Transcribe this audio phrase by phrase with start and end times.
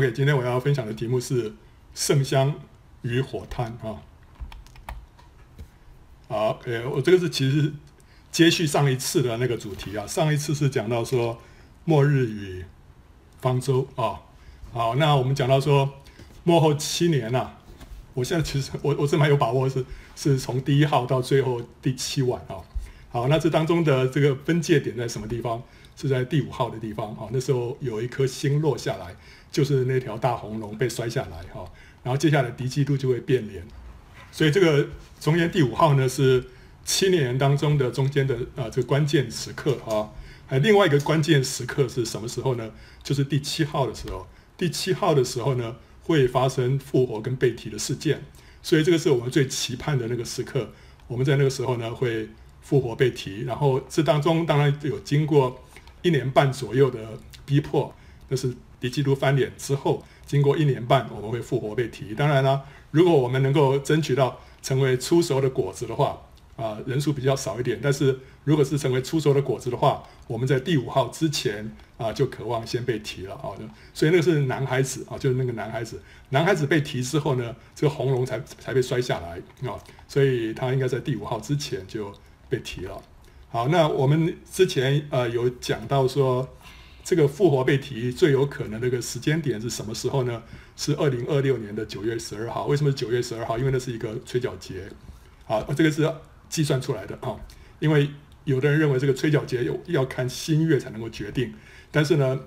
[0.00, 1.52] OK，今天我要分享的题目是
[1.94, 2.54] 圣香
[3.02, 4.00] 与火炭啊。
[6.26, 7.70] 好，OK，我这个是其实
[8.32, 10.06] 接续上一次的那个主题啊。
[10.06, 11.38] 上一次是讲到说
[11.84, 12.64] 末日与
[13.42, 14.22] 方舟啊。
[14.72, 15.92] 好，那我们讲到说
[16.44, 17.58] 末后七年呐、啊。
[18.14, 19.84] 我现在其实我我是蛮有把握是，
[20.16, 22.56] 是是从第一号到最后第七晚啊。
[23.10, 25.62] 好，那这当中的这个分界点在什么地方？
[26.00, 27.28] 是在第五号的地方啊。
[27.32, 29.14] 那时候有一颗星落下来，
[29.52, 31.70] 就是那条大红龙被摔下来哈。
[32.02, 33.62] 然后接下来敌基督就会变脸，
[34.32, 34.88] 所以这个
[35.20, 36.44] 中间第五号呢是
[36.84, 40.10] 七年当中的中间的啊这个关键时刻啊。
[40.46, 42.72] 还另外一个关键时刻是什么时候呢？
[43.04, 44.26] 就是第七号的时候。
[44.58, 48.24] 第七号的时候呢，会发生复活跟被提的事件，
[48.62, 50.70] 所以这个是我们最期盼的那个时刻。
[51.06, 52.28] 我们在那个时候呢，会
[52.60, 55.62] 复活被提，然后这当中当然有经过
[56.02, 56.98] 一年半左右的
[57.44, 57.94] 逼迫，
[58.28, 62.14] 那是敌基督翻脸之后，经过一年半，我们会复活被提。
[62.14, 66.20] 当然了，如果我们能够争取到成为初熟的果子的话。
[66.56, 73.48] 啊，人数比较少一点，但是如果是成为初熟的果子的话，我们在第五号之前啊，就渴望先被提了啊。
[73.94, 82.12] 所以那个是男孩子啊，就是那个男孩子，男孩子被提之后呢，这个红龙才才被摔下来啊，所以他应该在第五号之前就
[82.50, 83.02] 被提了。
[83.50, 86.48] 好，那我们之前呃有讲到说，
[87.04, 90.42] 这个复活被提最有可能的一个时间点是什么时候呢？
[90.76, 92.66] 是二零二六年的九月十二号。
[92.66, 93.58] 为什么是九月十二号？
[93.58, 94.88] 因为那是一个吹角节。
[95.44, 96.10] 好，这个是。
[96.50, 97.38] 计算出来的啊，
[97.78, 98.10] 因为
[98.42, 101.54] 有的人认为这个吹角节有要看新月才能够决定，
[101.92, 102.40] 但是呢，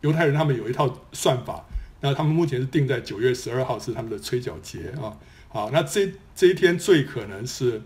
[0.00, 1.64] 犹太人他们有一套算法，
[2.00, 5.16] 那他们目前是定在九月十二号是他们的吹角节啊。
[5.48, 7.80] 好，那这这一天最可能是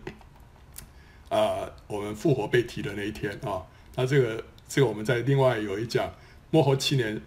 [1.30, 3.62] 啊、呃，我们复活被提的那一天啊。
[3.96, 6.12] 那这个这个我们在另外有一讲
[6.50, 7.18] 末后七年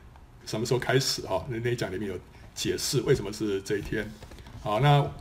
[0.45, 1.43] 什么时候开始啊？
[1.49, 2.19] 那那一讲里面有
[2.53, 4.07] 解释为什么是这一天。
[4.61, 5.11] 好，那。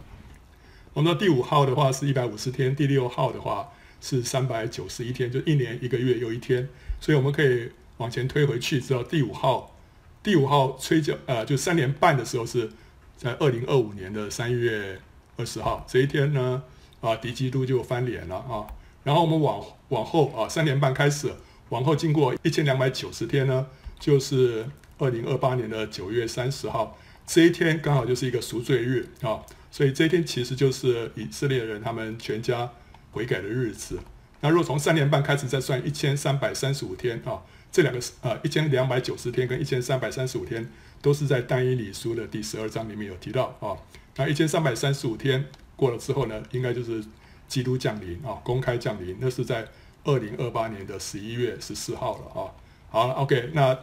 [0.95, 3.73] 我们的第五号的话是一百五十天，第六号的话
[4.03, 6.69] 是三百九十一天，就一年一个月又一天，
[7.01, 9.75] 所以我们可以往前推回去，知道第五号，
[10.23, 12.71] 第五号吹角，呃，就三年半的时候是
[13.17, 15.01] 在二零二五年的三月
[15.39, 16.63] 二十号这一天呢，
[17.03, 18.65] 啊，敌基督就翻脸了啊，
[19.05, 21.31] 然后我们往往后啊，三年半开始，
[21.69, 23.67] 往后经过一千两百九十天呢，
[23.99, 24.65] 就是
[24.99, 26.97] 二零二八年的九月三十号，
[27.27, 29.43] 这一天刚好就是一个赎罪日啊。
[29.71, 32.71] 所以这一天其实就是以色列人他们全家
[33.11, 33.99] 悔改的日子。
[34.41, 37.43] 那如果从三年半开始再算一千三百三十五天啊，
[37.73, 40.71] 这两个呃一千两百九十天跟一千三百三十五天
[41.01, 43.75] 都是在但以理书的第十二章里面有提到啊。
[44.17, 45.47] 那一千三百三十五天
[45.83, 47.05] 过了之后呢，应该就是
[47.49, 49.67] 基督降临啊，公开降临，那是在
[50.05, 52.47] 二零二八年的十一月十四号了啊。
[52.89, 53.77] 好，OK，那。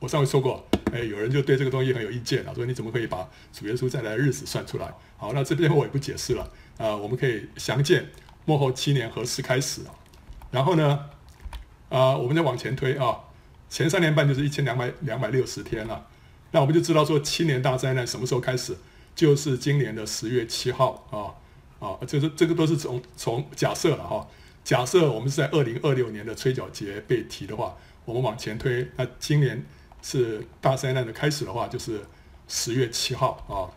[0.00, 0.62] 我上回说过，
[0.92, 4.92] 哎，有人就对这个东西很有意见啊，说你怎么可以把主耶稣再来的日子算出来？
[5.16, 6.42] 好，那这边我也不解释了。
[6.76, 8.10] 啊、我们可以详见
[8.44, 9.94] 末后七年何时开始啊。
[10.50, 11.08] 然后呢，
[11.88, 13.18] 啊、我们再往前推啊，
[13.70, 16.06] 前三年半就是一千两百两百六十天了。
[16.50, 18.76] 那我们就知道说七年大灾难什么时候开始？
[19.14, 21.32] 就是今年的十月七号啊
[21.84, 24.26] 啊，就是这个都是从从假设了哈。
[24.64, 29.64] 假设我们是在二零二六年的吹角节被提的话，我们往前推，那今年。
[30.06, 31.98] 是大灾难的开始的话，就是
[32.46, 33.72] 十月七号啊。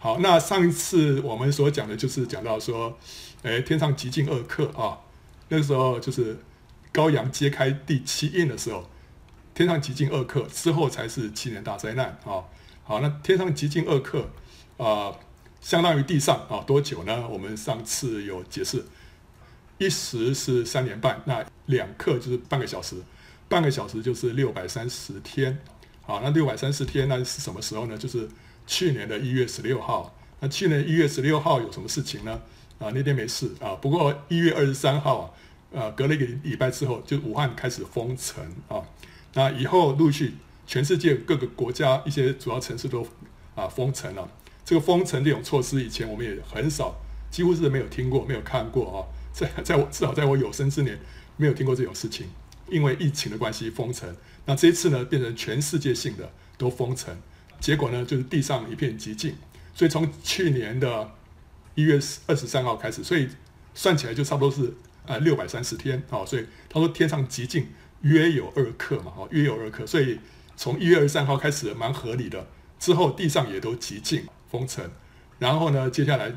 [0.00, 2.98] 好，那上一次我们所讲的就是讲到说，
[3.44, 4.98] 哎，天上极尽恶客啊。
[5.48, 6.36] 那时候就是
[6.92, 8.90] 羔羊揭开第七印的时候，
[9.54, 12.42] 天上极尽恶客之后才是七年大灾难啊。
[12.82, 14.28] 好，那天上极尽恶客
[14.76, 15.14] 啊，
[15.60, 17.28] 相当于地上啊多久呢？
[17.28, 18.84] 我们上次有解释，
[19.78, 22.96] 一时是三年半，那两刻就是半个小时。
[23.48, 25.58] 半个小时就是六百三十天，
[26.02, 27.98] 好，那六百三十天那是什么时候呢？
[27.98, 28.28] 就是
[28.64, 30.16] 去年的一月十六号。
[30.38, 32.40] 那去年一月十六号有什么事情呢？
[32.78, 33.74] 啊，那天没事啊。
[33.74, 35.30] 不过一月二十三号啊，
[35.72, 38.80] 呃，隔了一个礼拜之后，就武汉开始封城啊。
[39.34, 40.34] 那以后陆续
[40.66, 43.06] 全世界各个国家一些主要城市都
[43.54, 44.30] 啊封城了。
[44.70, 46.94] 这个封城这种措施以前我们也很少，
[47.28, 49.02] 几乎是没有听过、没有看过啊。
[49.32, 50.96] 在在我至少在我有生之年
[51.36, 52.28] 没有听过这种事情。
[52.68, 54.14] 因为疫情的关系封城，
[54.46, 57.12] 那这一次呢，变成全世界性的都封城，
[57.58, 59.34] 结果呢就是地上一片寂静。
[59.74, 61.16] 所以从去年的
[61.74, 63.28] 一月二十三号开始，所以
[63.74, 64.72] 算起来就差不多是
[65.04, 66.24] 呃六百三十天啊。
[66.24, 67.66] 所以他说天上寂静
[68.02, 70.20] 约有二刻嘛，哦约有二刻，所以
[70.56, 72.46] 从一月二十三号开始蛮合理的。
[72.78, 74.90] 之后地上也都寂静封城，
[75.38, 76.32] 然后呢接下来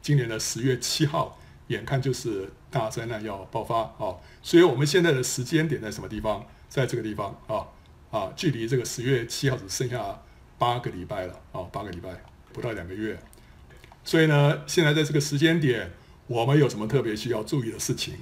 [0.00, 1.38] 今年的十月七号。
[1.68, 6.46] 眼看就是大灾难要爆发啊，所以我们现在的时间点在什么地方？
[6.68, 7.66] 在这个地方啊
[8.12, 10.22] 啊，距离这个十月七号只剩下
[10.58, 12.10] 八个礼拜了哦，八个礼拜
[12.52, 13.18] 不到两个月。
[14.04, 15.90] 所以呢，现在在这个时间点，
[16.28, 18.14] 我们有什么特别需要注意的事情？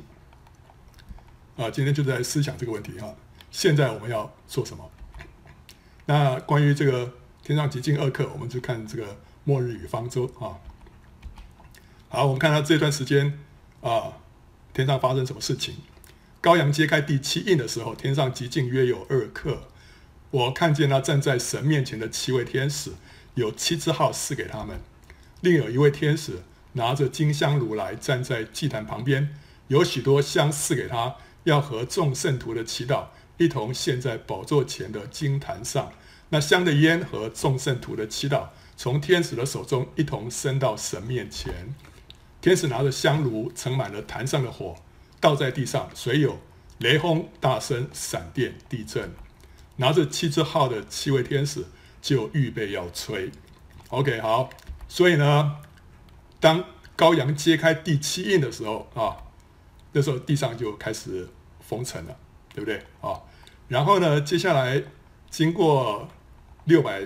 [1.58, 3.14] 啊，今天就在思想这个问题哈。
[3.50, 4.90] 现在我们要做什么？
[6.06, 7.12] 那关于这个
[7.42, 10.58] 天上极静二课，我们就看这个末日与方舟啊。
[12.08, 13.38] 好，我们看到这段时间
[13.80, 14.14] 啊，
[14.72, 15.74] 天上发生什么事情？
[16.42, 19.62] 羔羊揭开第七印的时候，天上极近约有二刻。
[20.30, 22.92] 我看见那站在神面前的七位天使，
[23.34, 24.80] 有七只号赐给他们。
[25.40, 26.42] 另有一位天使
[26.72, 29.34] 拿着金香炉来，站在祭坛旁边，
[29.68, 33.06] 有许多香赐给他，要和众圣徒的祈祷
[33.36, 35.92] 一同献在宝座前的金坛上。
[36.30, 41.74] 那香的烟和众圣徒的祈祷，从天使的手中一同升到神面前。
[42.40, 44.76] 天使拿着香炉，盛满了坛上的火，
[45.20, 46.38] 倒在地上，随有
[46.78, 49.14] 雷轰、大声、闪电、地震。
[49.76, 51.64] 拿着七支号的七位天使
[52.00, 53.32] 就预备要吹
[53.88, 54.50] ，OK，好，
[54.86, 55.56] 所以呢，
[56.38, 56.64] 当
[56.96, 59.16] 羔羊揭开第七印的时候啊，
[59.92, 61.28] 那时候地上就开始
[61.60, 62.16] 封尘了，
[62.54, 63.18] 对不对啊？
[63.66, 64.82] 然后呢，接下来
[65.30, 66.06] 经过
[66.64, 67.02] 六百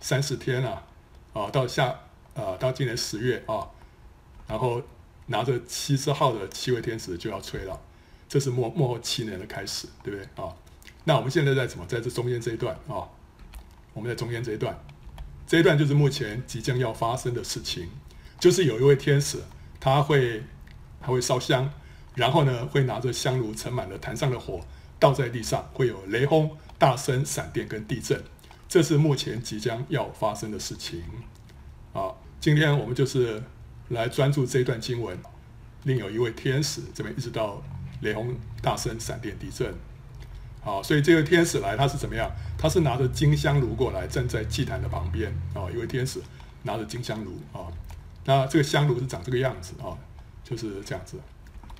[0.00, 0.82] 三十天啊，
[1.32, 1.86] 啊，到下
[2.34, 3.68] 啊，到今年十月啊，
[4.48, 4.82] 然后
[5.26, 7.80] 拿着七支号的七位天使就要吹了，
[8.28, 10.52] 这是末末后七年的开始，对不对啊？
[11.04, 11.86] 那我们现在在什么？
[11.86, 13.08] 在这中间这一段啊、
[13.94, 14.78] 我们在中间这一段，
[15.46, 17.88] 这一段就是目前即将要发生的事情，
[18.38, 19.38] 就是有一位天使，
[19.80, 20.42] 他会
[21.00, 21.72] 他会烧香，
[22.14, 24.60] 然后呢会拿着香炉盛满了坛上的火，
[24.98, 28.22] 倒在地上，会有雷轰、大声、闪电跟地震，
[28.70, 31.02] 这是目前即将要发生的事情。
[31.92, 33.42] 啊，今天我们就是
[33.88, 35.18] 来专注这一段经文，
[35.82, 37.60] 另有一位天使这边一直到
[38.02, 38.32] 雷轰、
[38.62, 39.74] 大声、闪电、地震。
[40.62, 42.30] 好，所以这个天使来，他是怎么样？
[42.56, 45.66] 他是拿着金香炉过来，站在祭坛的旁边啊。
[45.68, 46.22] 一位天使
[46.62, 47.66] 拿着金香炉啊，
[48.24, 49.98] 那这个香炉是长这个样子啊，
[50.44, 51.18] 就是这样子。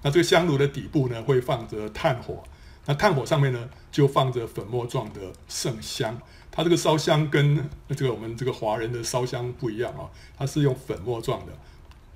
[0.02, 2.42] 那这个香炉的底部呢，会放着炭火，
[2.86, 6.20] 那炭火上面呢，就放着粉末状的圣香。
[6.50, 11.52] 它这个烧香跟这个我们这个华人的烧香不一样啊，它是用粉末状的，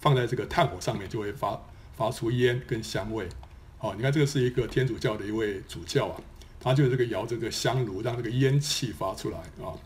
[0.00, 1.60] 放在这个炭火上面就会发
[1.96, 3.28] 发出烟跟香味。
[3.78, 6.20] 好，你看这个是一个天主教的一位主教啊。
[6.60, 9.76] 他就是这个摇这个香炉，让这个烟气发出来啊！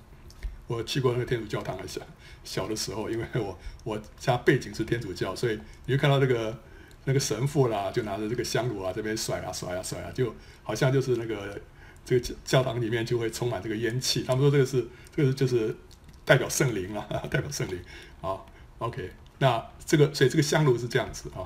[0.68, 2.00] 我去过那个天主教堂，小
[2.44, 6.56] 小的时候，因为我我家背景是天主教，所以你就看到那个
[7.04, 11.60] 那个神父啦，就拿着这个香炉啊，这边甩啊甩啊甩啊，就好像就是那个
[12.08, 14.24] 这个教教堂里面就会充满这个烟气。
[14.26, 15.76] 他们说这个是这个就是
[16.24, 17.78] 代表圣灵啊， 代表圣灵
[18.22, 18.40] 啊。
[18.78, 19.10] OK，
[19.40, 21.44] 那这个所以这个香炉是这样子啊。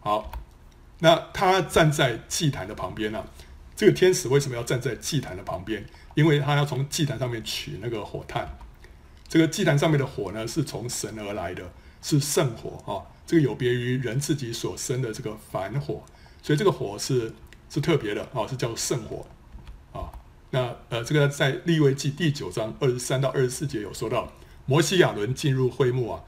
[0.00, 0.32] 好，
[0.98, 3.26] 那他站在祭坛的旁边呢、啊。
[3.76, 5.86] 这个天使为什么要站在祭坛的旁边？
[6.16, 8.58] 因为他要从祭坛上面取那个火炭。
[9.28, 11.70] 这个祭坛上面的火呢，是从神而来的，
[12.02, 13.06] 是圣火啊。
[13.24, 16.02] 这个有别于人自己所生的这个凡火，
[16.42, 17.32] 所以这个火是
[17.70, 19.24] 是特别的啊，是叫圣火。
[20.50, 24.32] 那呃，这个在利未记第九章二十三到二十四节有说到，
[24.64, 26.22] 摩西亚伦进入会幕啊，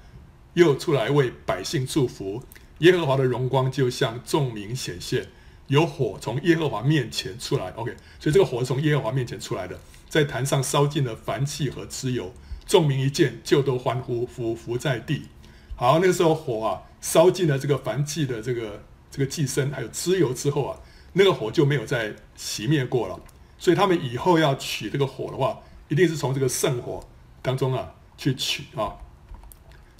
[0.54, 2.42] 又出来为百姓祝福，
[2.80, 5.28] 耶和华的荣光就向众民显现。
[5.68, 9.78] 有火从耶和华面前出来，OK，所以这个火是从耶和华面前出来的，
[10.08, 12.34] 在坛上烧尽了燔气和脂油，
[12.66, 15.22] 众民一见就都欢呼，俯伏在地。
[15.76, 20.76] 好，那个时候火啊烧尽了这个燔气的这个这个祭牲还有脂油之后啊，
[21.12, 23.18] 那个火就没有再熄灭过了。
[23.60, 27.06] 所以他们以后要取这个火的话，一定是从这个圣火
[27.42, 28.96] 当中啊去取啊。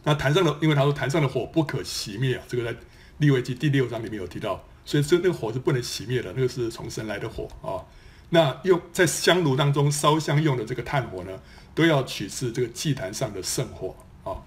[0.03, 2.79] 那坛上的，因为他说坛上的火不可熄灭啊，这个在
[3.19, 4.65] 利未记第六章里面有提到。
[4.87, 7.85] 所以这那个火是不能熄灭的，那个是从神来的火啊。
[8.31, 11.39] 那用在香炉当中烧香用的这个炭火呢，
[11.75, 14.41] 都要取自这个祭坛上的圣火啊。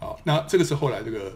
[0.00, 1.32] 好，那这个是后来这个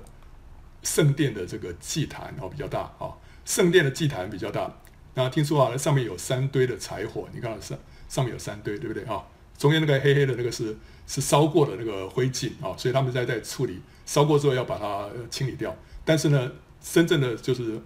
[0.82, 4.74] 圣殿的这个祭坛哦比较大啊，圣殿的祭坛比较大。
[5.16, 7.76] 那听说啊，上面有三堆的柴火，你看上
[8.08, 9.20] 上面有三堆，对不对啊？
[9.58, 10.76] 中间那个黑黑的那个是
[11.08, 15.76] 是烧过的那个灰烬啊，所以他们在在处理烧过之后要把它清理掉。
[16.04, 17.82] 但是呢，真正的就是。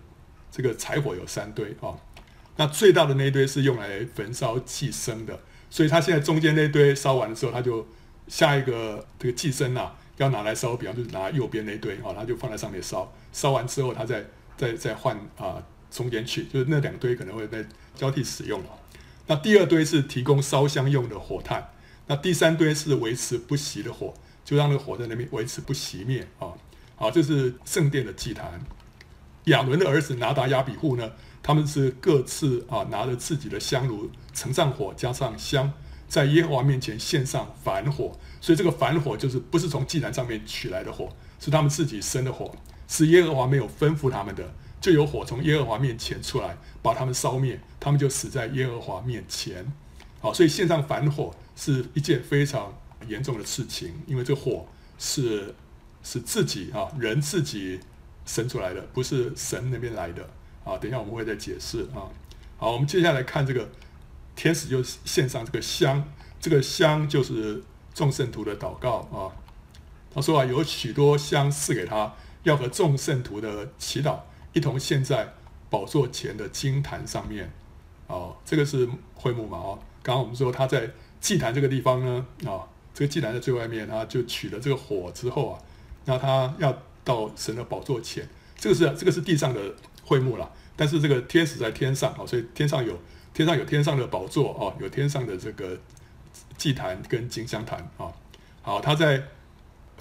[0.53, 1.95] 这个柴火有三堆啊，
[2.57, 5.39] 那最大的那一堆是用来焚烧寄生的，
[5.71, 7.87] 所以他现在中间那堆烧完的时候，他就
[8.27, 14.25] 下一个这个寄生啊，要拿来烧，比方就是拿右边那堆啊，他就放在上面烧，烧完之后他再
[14.57, 18.63] 再再换啊中间去，就是那两堆可能会被交替使用。
[19.27, 21.71] 那第二堆是提供烧香用的火炭，
[22.07, 26.49] 那第三堆是维持不熄的火，就让那个火在那边维持不熄灭啊。
[26.97, 28.61] 好，这是圣殿的祭坛。
[29.45, 35.73] 亚伦的儿子拿达亚比户呢，他们是各自啊拿着自己的香炉，盛上火，加上香，
[36.07, 42.55] 在耶和华面前献上燔火，所以这个燔火就是不是从祭坛上面取来的火，是他们自己生的火，
[42.87, 49.71] 是耶和华没有吩咐他们的，就有火从耶和华面前出来，把他们烧灭，他们就死在耶和华面前。
[50.21, 52.73] 好，所以献上燔火是一件非常
[53.07, 54.67] 严重的事情，因为这火
[54.99, 55.55] 是
[56.03, 57.79] 是自己啊人自己
[58.25, 60.29] 生出来的，不是神那边来的
[60.65, 60.79] 啊。
[60.79, 62.09] 等一下我们会再解释啊。
[62.57, 63.69] 好，我们接下来看这个。
[64.37, 66.03] 天使就献上这个香，
[66.41, 69.29] 这个香就是众圣徒的祷告啊。
[70.15, 74.19] 他说啊，有许多香赐给他，要和众圣徒的祈祷
[74.53, 75.33] 一同献在
[75.69, 77.51] 宝座前的金坛上面。
[78.07, 79.59] 哦，这个是会幕嘛？
[79.59, 80.91] 哦，刚刚我们说他在
[81.21, 85.59] 祭坛这个地方呢，啊，这个祭坛在最外面，他就取了这个火之后啊，
[86.05, 89.61] 那他要到神的宝座前，这个是这个是地上的
[90.05, 92.99] 会幕了，但是这个天使在天上啊，所以天上有。
[93.33, 95.79] 天上有天上的宝座哦，有天上的这个
[96.59, 98.11] 祭坛跟金香坛啊。
[98.61, 99.23] 好，他在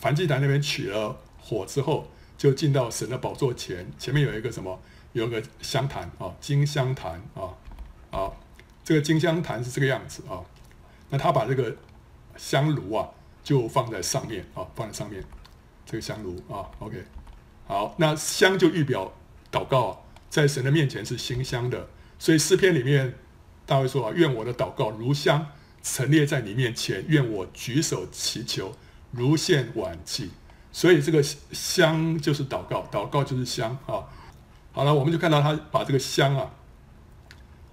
[0.02, 2.08] 燔祭坛那边取了火之后，
[2.40, 4.80] 就进到神的宝座前，前面有一个什么？
[5.12, 7.52] 有一个香坛啊，金香坛啊。
[8.12, 8.40] 好，
[8.82, 10.40] 这个金香坛是这个样子啊。
[11.10, 11.76] 那他把这个
[12.38, 13.10] 香炉啊，
[13.44, 15.22] 就放在上面啊，放在上面
[15.86, 16.72] 这个香炉啊。
[16.80, 17.04] OK，
[17.68, 19.14] 好，那香就预表
[19.52, 21.90] 祷告，在神的面前是馨香的。
[22.18, 23.16] 所以诗篇里面，
[23.66, 25.46] 大卫说啊，愿我的祷告如香
[25.84, 28.74] 陈列在你面前，愿我举手祈求
[29.12, 30.32] 如献晚祭。
[30.72, 34.04] 所以这个香就是祷告，祷告就是香啊。
[34.72, 36.52] 好了，我们就看到他把这个香啊，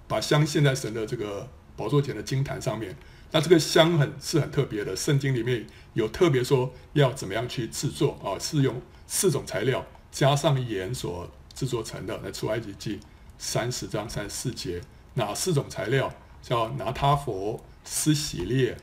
[0.07, 2.95] 把香献在神的这个宝座前的金坛上面。
[3.31, 12.17] 那这个香很是很特别的，圣经里面有特别说要怎么样去制作啊，是用四种材料加上盐所制作成的。
[12.19, 12.99] 来出埃及记。
[13.37, 14.81] 三十章三十四节，
[15.13, 16.11] 哪四种材料？
[16.41, 18.77] 叫拿他佛、施洗列、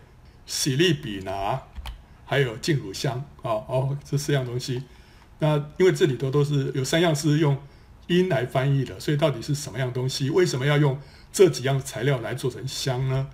[0.45, 1.63] 洗利比拿，
[2.25, 3.51] 还有净乳香啊！
[3.69, 4.83] 哦，这四样东西。
[5.39, 7.57] 那因为这里头都是有三样是用
[8.07, 10.31] 音来翻译的，所以到底是什么样东西？
[10.31, 10.99] 为什么要用
[11.33, 13.29] 这几样材料来做成香呢？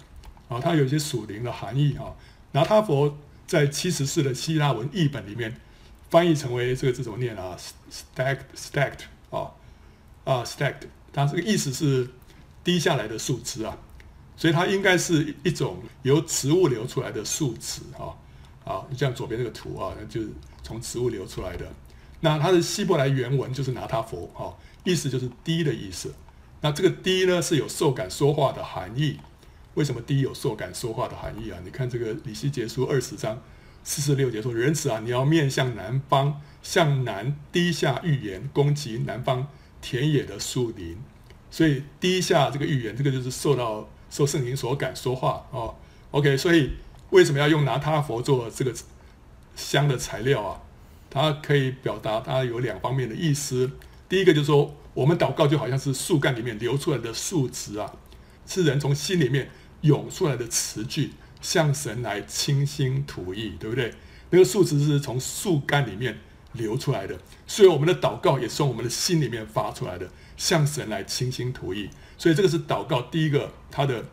[0.49, 2.15] 啊，它有一些属灵的含义啊。
[2.53, 3.17] 拿他佛
[3.47, 5.61] 在七十四的希腊文译本里面
[6.09, 7.57] 翻译成为这个字怎么念啊
[8.17, 9.53] ？stacked，stacked 啊
[10.25, 10.89] 啊，stacked。
[11.13, 12.09] 它这个意思是
[12.65, 13.79] 滴下来的树枝啊，
[14.37, 18.15] 所以它应该是一种由植物流出来的树脂啊，
[18.71, 20.29] 啊，你像左边这个图啊，就是
[20.63, 21.67] 从植物流出来的。
[22.21, 26.15] 那它的希伯来原文就是拿他佛啊，意思就是低的意思。
[26.61, 29.19] 那这个低呢是有受感说话的含义。
[29.75, 31.59] 为什么低有受感说话的含义啊？
[31.65, 33.43] 你看这个李希结书二十章
[33.83, 39.49] 四十六节说：“人子啊，你要面向南方，向南低下预言，攻击南方。”
[39.83, 40.99] 田野的树林，
[41.51, 45.75] 所以低下这个预言，这个就是受到受圣灵所感说话哦。
[46.11, 46.73] OK，所以
[47.11, 48.75] 为什么要用拿他佛做这个
[49.55, 50.61] 香的材料啊？
[51.11, 53.71] 它可以表达它有两方面的意思。
[54.09, 57.93] 第一个就是说，我们祷告就好像是树干里面流出来的树枝啊，
[58.47, 59.51] 是人从心里面
[59.83, 63.95] 涌出来的词句，向神来倾心吐意，对不对？
[64.31, 66.19] 那个树枝是从树干里面。
[66.55, 71.89] 流出来的，所以我们的祷告也是从我们的心里面发出来的，向神来倾心吐意。
[72.19, 74.05] 所以这个是祷告第一个，它的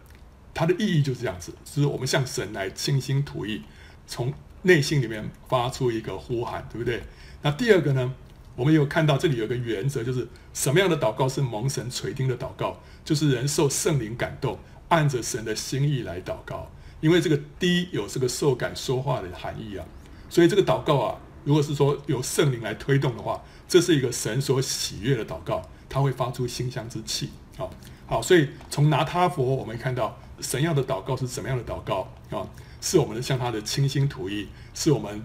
[0.58, 3.62] 它的意义就是这样子，就是我们向神来倾心吐意，
[4.08, 4.34] 从
[4.64, 7.04] 内心里面发出一个呼喊，对不对？
[7.44, 8.12] 那第二个呢，
[8.56, 14.58] 我们有看到这里有一个原则，就是什么样的祷告是蒙神垂听的祷告，就是人受圣灵感动，
[14.90, 16.72] 按着神的心意来祷告。
[17.02, 19.86] 因为这个低有这个受感说话的含义啊，
[20.28, 21.20] 所以这个祷告啊。
[21.46, 27.30] 如果是说由圣灵来推动的话，这是一个神所喜悦的祷告，它会发出馨香之气。
[27.56, 27.72] 好，
[28.06, 32.48] 好，所以从拿他佛我们看到神要的祷告是什么样的祷告啊？
[32.80, 35.22] 是我们的向他的倾心吐意，是我们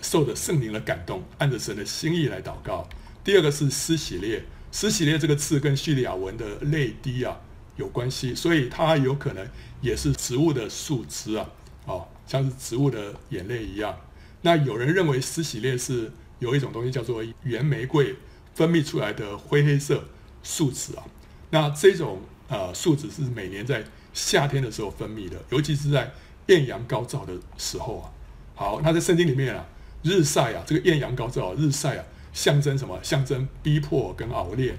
[0.00, 2.88] 受着圣灵的感动，按着神的心意来祷告。
[3.24, 7.40] 第二个是施洗列，施洗列这个字跟叙利亚文的泪滴啊
[7.76, 9.44] 有关系，所以它有可能
[9.80, 11.50] 也是植物的树枝啊，
[11.86, 13.96] 哦，像是植物的眼泪一样。
[14.42, 18.14] 那有人认为施洗列是有一种东西叫做圆玫瑰
[18.54, 20.04] 分泌出来的灰黑色
[20.44, 21.02] 树脂啊，
[21.50, 23.84] 那这种呃树脂是每年在
[24.14, 26.10] 夏天的时候分泌的，尤其是在
[26.46, 28.08] 艳阳高照的时候啊。
[28.54, 29.66] 好，那在圣经里面啊，
[30.02, 32.98] 日晒啊，这个艳阳高照啊，日晒啊，象征什么？
[33.02, 34.74] 象征逼迫跟熬炼。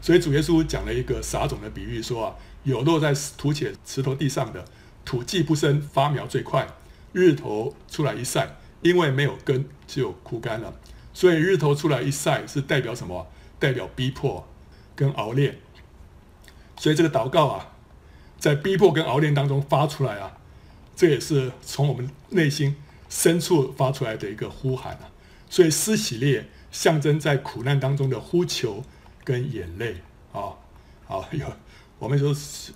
[0.00, 4.64] 所以主耶稣讲了一个撒种的比喻，说啊，有落在土且石头地上的，
[5.04, 6.68] 土既不生，发苗最快，
[7.12, 8.56] 日头出来一晒。
[8.82, 10.74] 因为没有根就枯干了，
[11.14, 13.26] 所以日头出来一晒是代表什么？
[13.58, 14.46] 代表逼迫
[14.94, 15.58] 跟熬炼。
[16.76, 17.72] 所以这个祷告啊，
[18.44, 20.36] 在逼迫跟熬炼当中发出来啊，
[20.94, 22.76] 这也是从我们内心
[23.08, 25.08] 深处发出来的一个呼喊啊。
[25.48, 28.84] 所以施洗列象征在苦难当中的呼求
[29.24, 29.96] 跟眼泪
[30.34, 30.52] 啊，
[31.06, 31.50] 好有
[31.98, 32.34] 我们说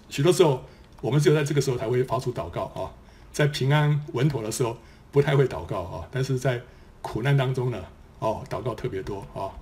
[0.08, 0.64] 许多时候
[1.02, 2.88] 我们只有在这个时候才会发出祷告啊，
[3.30, 4.74] 在平安稳妥的时候
[5.12, 6.62] 不太会祷告啊，但是在
[7.02, 7.84] 苦难当中呢，
[8.20, 9.52] 哦，祷告特别多啊。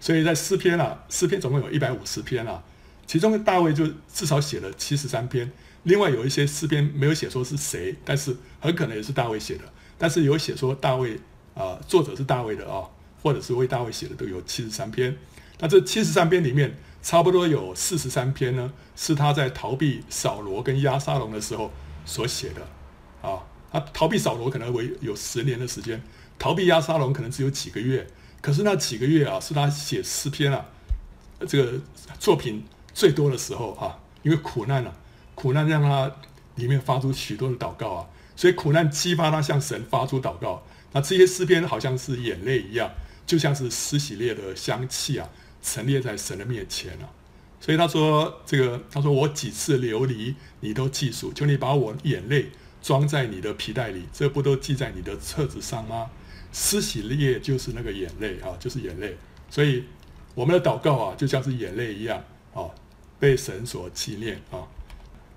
[0.00, 2.62] 所以在诗篇啊，诗篇总共有一百五十篇啊，
[3.10, 5.50] 其中大卫就至少写了七十三篇，
[5.82, 9.64] 另外有一些诗篇没有写说是谁，但是很可能也是大卫写的，
[9.98, 11.18] 但是有写说大卫
[11.52, 12.86] 啊，作者是大卫的啊，
[13.20, 15.16] 或者是为大卫写的都有七十三篇。
[15.58, 21.72] 那这七十三篇里面，差不多有四十三篇呢，是他在逃避扫罗跟押沙龙的时候
[22.04, 23.42] 所写的啊。
[23.72, 26.00] 他逃避扫罗可能为有十年的时间，
[26.38, 28.06] 逃避押沙龙可能只有几个月。
[28.40, 30.64] 可是那几个月啊，是他写诗篇啊，
[31.48, 31.80] 这个
[32.20, 34.92] 作品最多的时候啊，因为苦难啊，
[35.34, 36.10] 苦难让他
[36.56, 38.06] 里面发出许多的祷告啊，
[38.36, 40.62] 所以苦难激发他向神发出祷告。
[40.92, 42.90] 那这些诗篇好像是眼泪一样，
[43.24, 45.28] 就像是施洗列的香气啊，
[45.62, 47.08] 陈列在神的面前啊。
[47.60, 52.50] 所以他说这个，他说我几次流离，你都记数，求你把我眼泪
[52.82, 56.10] 装在你的皮袋里，这不都记在你的册子上吗？
[56.52, 59.16] 施洗列就是那个眼泪啊，就是眼泪，
[59.48, 59.84] 所以
[60.34, 62.24] 我们的祷告啊，就像是眼泪一样，
[63.20, 64.66] 被神所纪念啊。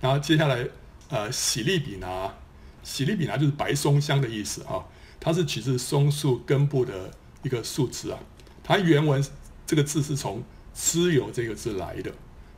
[0.01, 0.67] 然后接下来，
[1.09, 2.33] 呃，洗利比拿，
[2.81, 4.83] 洗利比拿就是白松香的意思啊，
[5.19, 7.11] 它是取自松树根部的
[7.43, 8.17] 一个树枝啊。
[8.63, 9.23] 它原文
[9.67, 12.11] 这个字是从脂油这个字来的。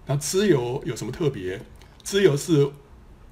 [0.06, 1.60] 那脂油有什么特别？
[2.04, 2.72] 脂油是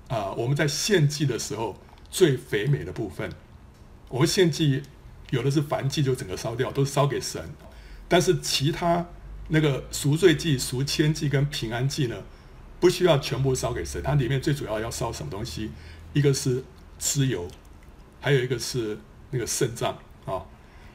[0.09, 1.79] 啊、我们在献祭的时候
[2.11, 3.31] 最肥美的部分。
[4.09, 4.83] 我们献祭。
[5.29, 7.43] 有的是燔祭就整个烧掉，都烧给神。
[8.07, 9.07] 但是其他
[9.49, 12.23] 那个赎罪祭、赎愆祭跟平安祭呢，
[12.79, 14.01] 不需要全部烧给神。
[14.03, 15.71] 它里面最主要要烧什么东西？
[16.13, 16.63] 一个是
[16.99, 17.47] 蚩尤，
[18.21, 18.97] 还有一个是
[19.31, 20.45] 那个肾脏啊。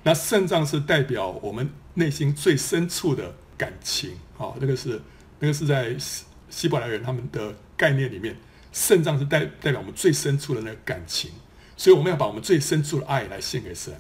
[0.03, 4.55] 那肾脏是代表我们内心最深处的感情啊。
[4.61, 5.01] 那个是
[5.41, 5.97] 那个是在
[6.49, 8.37] 希伯来人他们的概念里面，
[8.73, 11.31] 肾脏是代代表我们最深处的那个感情。
[11.77, 13.95] 所以我们要把我们最深处的爱来献给神。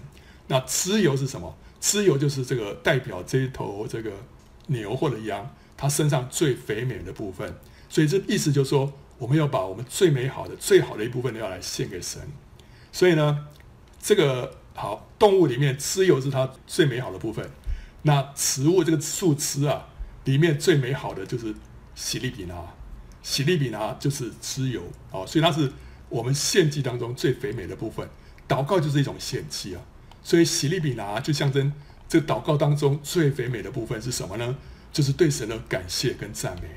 [0.46, 1.56] 那蚩尤是什么？
[1.80, 4.10] 蚩尤就是这个代表这一头这个
[4.68, 7.54] 牛或者羊，它身上最肥美的部分。
[7.90, 12.20] 所以这意思就是说，我们要把我们最美好的、最好的一部分要来献给神。
[12.92, 13.46] 所以呢，
[14.00, 17.50] 这个好动物里面脂油是它最美好的部分。
[18.02, 19.88] 那植物这个树枝啊，
[20.24, 21.54] 里面最美好的就是
[21.94, 22.54] 喜利比拿，
[23.22, 25.72] 喜利比拿就是脂油啊，所以它是
[26.08, 28.08] 我们献祭当中最肥美的部分。
[28.46, 29.82] 祷告就是一种献祭啊。
[30.22, 31.72] 所以喜利比拿就象征
[32.08, 34.56] 这祷告当中最肥美的部分是什么呢？
[34.90, 36.68] 就是对神的感谢跟赞美。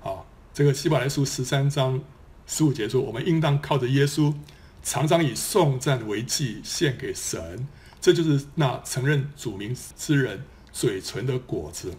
[0.00, 2.02] 好，这个希伯来书十三章
[2.46, 4.34] 十五节说：“我们应当靠着耶稣，
[4.82, 7.68] 常常以颂赞为祭献给神。”
[8.00, 11.92] 这就是那承认主名之人嘴唇的果子。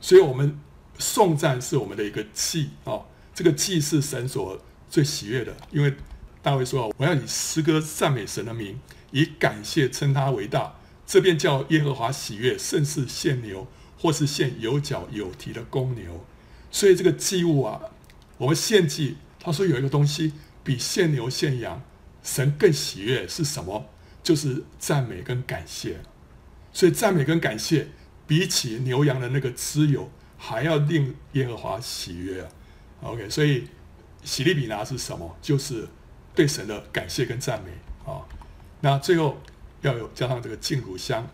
[0.00, 0.58] 所以，我们
[0.98, 3.00] 颂赞是我们的一个祭啊。
[3.34, 5.94] 这个祭是神所最喜悦的，因为
[6.42, 8.78] 大卫说：“我要以诗歌赞美神的名。”
[9.12, 10.72] 以感谢称他为大，
[11.10, 13.66] 这便叫耶和华喜悦，甚是献牛，
[13.98, 16.24] 或是献有角有蹄的公牛。
[16.70, 17.80] 所以这个祭物啊，
[18.38, 21.82] 我们献祭，他说有一个东西比献牛献羊，
[22.22, 23.90] 神更喜悦是什么？
[24.22, 25.98] 就是赞美跟感谢。
[26.72, 27.88] 所以赞美跟感谢，
[28.28, 32.48] 比起牛羊的那个脂油，还要令耶和华喜悦。
[33.02, 33.66] OK，所以
[34.22, 35.36] 喜利比拿是什么？
[35.42, 35.88] 就是
[36.36, 37.72] 对神的感谢跟赞美
[38.08, 38.22] 啊。
[38.82, 39.40] 那最后
[39.82, 41.26] 要有加上这个净乳香，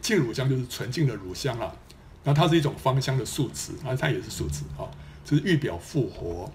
[0.00, 1.74] 净乳香就是纯净的乳香啊。
[2.24, 4.86] 那它是一种芳香的树脂，啊，它也是树脂啊，
[5.24, 6.52] 就是预表复活。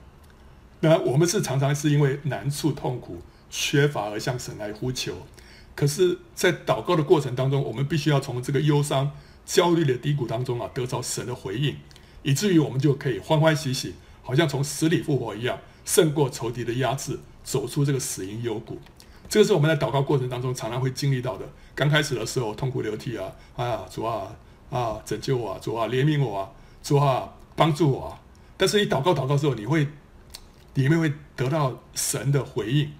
[0.80, 5.26] 那我们是常常是因为难处、痛苦、缺乏而向神来呼求，
[5.76, 9.12] 可是，在祷告的过程当中，我们必须要从这个忧伤、
[9.46, 11.76] 焦虑的低谷当中啊，得到神的回应，
[12.24, 18.80] 以至于我们就可以欢欢喜喜，好像从死里复活一样，胜过仇敌的压制，走出这个死因幽谷。
[19.30, 21.46] 这个是我们在祷告过程当中常常会经历到的。
[21.76, 24.36] 刚开始的时候痛哭流涕啊，哎呀，主啊
[24.70, 28.20] 啊，拯救我啊，主啊，怜悯我啊，主啊，帮助我啊。
[28.56, 29.88] 但是你祷告祷告之后，你会
[30.74, 32.92] 里面会得到神的回应，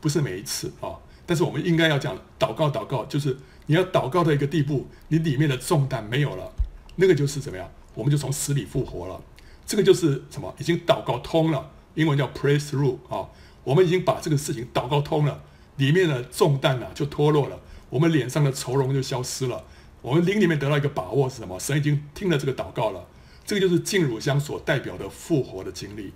[0.00, 0.98] 不是每一次啊。
[1.26, 6.50] 但是我们应该要讲祷告祷告，就是你要祷告到一个地步，你里面的重担没有了，
[6.96, 7.70] 那个就是怎么样？
[7.94, 9.20] 我们就从死里复活了。
[9.64, 10.52] 这个就是什么？
[10.58, 13.28] 已经祷告通了，英文叫 pray through 啊。
[13.62, 15.42] 我们已经把这个事情祷告通了。
[15.80, 19.64] 里面的重担啊就脱落了，我们脸上的愁容就消失了，
[20.02, 21.58] 我们灵里面得到一个把握是什么？
[21.58, 23.06] 神已经听了这个祷告了，
[23.44, 26.12] 这个就是净乳香所代表的复活的经历，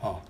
[0.00, 0.20] 啊，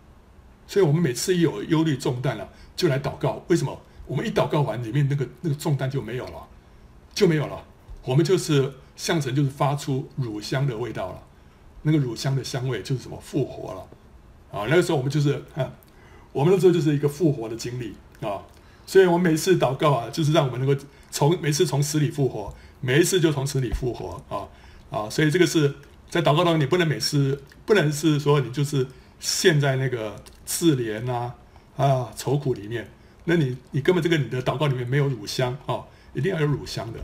[0.66, 3.44] 所以我们每次一有忧虑重担了，就来祷告。
[3.48, 3.78] 为什么？
[4.06, 6.46] 我们一祷告完，里面那个那个重担就没有了，
[7.14, 7.64] 就没有了。
[8.04, 11.22] 我们就是向神，就是发出乳香的味道了。
[11.86, 13.18] 那个乳香的香味就是什么？
[13.20, 13.80] 复活了
[14.52, 14.66] 啊！
[14.68, 15.42] 那个时候我们就是，
[16.32, 18.42] 我们那时候就是一个复活的经历啊。
[18.86, 24.44] 所以我们每次祷告啊，就是让我们能够从每次从死里复活，每一次就从死里复活啊
[24.90, 25.08] 啊！
[25.08, 25.74] 所以这个是
[26.10, 28.86] 在祷告当中，你不能每次不能是说你就是
[29.18, 31.34] 陷在那个自怜啊
[31.76, 32.86] 啊愁苦里面。
[33.24, 35.80] 那你你根本这个你的祷告里面没有乳香啊，
[36.12, 37.00] 一定要有乳香的。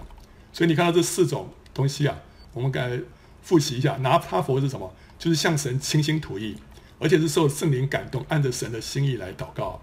[0.53, 2.15] 所以你看到这四种东西啊，
[2.53, 3.01] 我们该
[3.41, 3.97] 复习一下。
[4.03, 4.93] 拿他佛是什么？
[5.19, 6.57] 就是向神倾心吐意，
[6.99, 9.81] 而且是受圣灵感动，按着神的心意来祷告。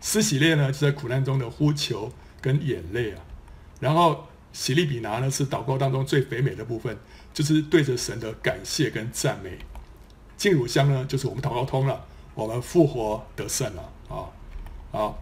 [0.00, 3.20] 施洗列呢，就在苦难中的呼求跟眼泪啊。
[3.80, 6.96] 然后喜利比拿呢，是祷告当中最肥美的部分，
[7.32, 9.58] 就是对着神的感谢跟赞美。
[10.36, 14.30] 净乳香呢，就是我们祷告通了，我们复活得胜了啊
[14.92, 15.14] 啊！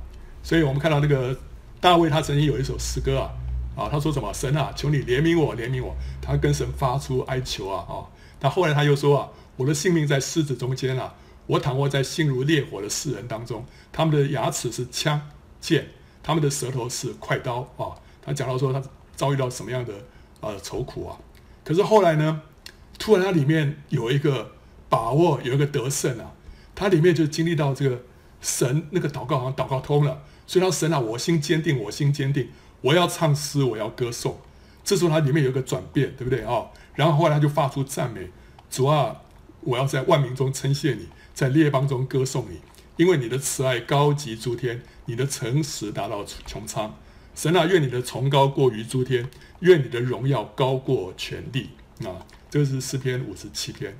[0.42, 1.34] 所以我们看到那个
[1.80, 3.32] 大卫，他曾经有一首诗歌啊，
[3.74, 4.32] 啊，他说什么？
[4.34, 5.96] 神啊，求你怜悯我，怜悯我。
[6.20, 8.04] 他跟神发出哀求啊，啊，
[8.38, 11.14] 他后来他又说啊，我的性命在狮子中间啊，
[11.46, 15.20] 我躺卧在心如烈火的世人当中，他们的牙齿是枪
[15.60, 15.88] 剑，
[16.22, 17.94] 他们的舌头是快刀啊。
[18.22, 18.82] 他讲到说他
[19.14, 19.92] 遭遇到什么样的
[20.40, 21.16] 呃愁苦啊，
[21.64, 22.42] 可是后来呢，
[22.98, 24.52] 突然他里面有一个
[24.88, 26.32] 把握，有一个得胜啊，
[26.74, 28.02] 他里面就经历到这个
[28.40, 30.22] 神那个祷告好像祷告通了。
[30.48, 32.48] 所以他神啊，我心坚定，我心坚定，
[32.80, 34.38] 我要唱诗，我要歌颂。
[34.84, 38.30] 这时候他里面有一个转变，对不对啊、然后后来他就发出赞美，
[38.70, 39.22] 主啊，
[39.62, 42.60] 我要在万民中称谢你，在列邦中歌颂你，
[42.96, 46.98] 因为你的慈爱高及诸天，你的诚实达到穹苍。
[47.34, 49.28] 神啊，愿你的崇高过于诸天，
[49.60, 51.68] 愿你的荣耀高过全地
[52.06, 52.24] 啊！
[52.48, 53.94] 这是诗篇五十七篇。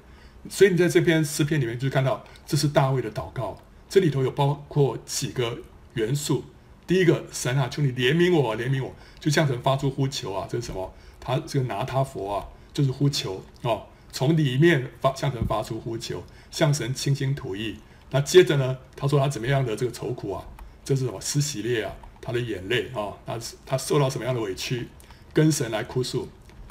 [0.48, 5.58] 所以你在这篇诗篇里面就看到，这是大卫的祷告，这里头有包括几个。
[5.92, 6.44] 元素，
[6.86, 10.94] 第一个神啊，求你怜悯我，怜悯我，就向神发出呼求啊，这是什么？
[11.18, 16.22] 他这个拿他佛啊，就是呼求哦，从里面发向神发出呼求，
[16.56, 17.76] 向神倾心吐意。
[18.08, 20.42] 那接着呢，他说他怎么样的这个愁苦啊？
[20.82, 21.20] 这是什么？
[21.20, 24.88] 施洗列啊，他的眼泪啊，他他受到什么样的委屈，
[25.34, 26.26] 跟神来哭诉。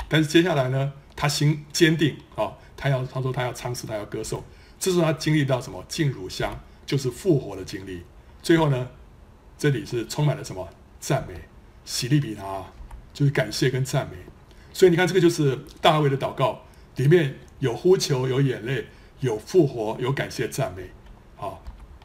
[0.09, 4.43] 但是接下来呢，他心坚定啊，他要他说他要唱诗，他要歌颂。
[4.79, 5.85] 这是他经历到什么？
[5.87, 8.01] 净乳香，就是复活的经历。
[8.41, 8.87] 最后呢？
[9.55, 10.67] 这里是充满了什么
[10.99, 11.35] 赞美？
[11.85, 12.65] 喜利比拿
[13.13, 14.17] 就是感谢跟赞美，
[14.73, 16.63] 所以你看，这个就是大卫的祷告，
[16.95, 18.87] 里面有呼求，有眼泪，
[19.25, 20.91] 有复活，有感谢赞美。
[21.35, 21.61] 好，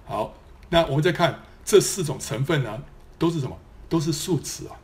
[0.06, 0.34] 好，
[0.70, 2.82] 那我们再看这四种成分呢，
[3.18, 3.58] 都是什么？
[3.90, 4.78] 都是树脂啊，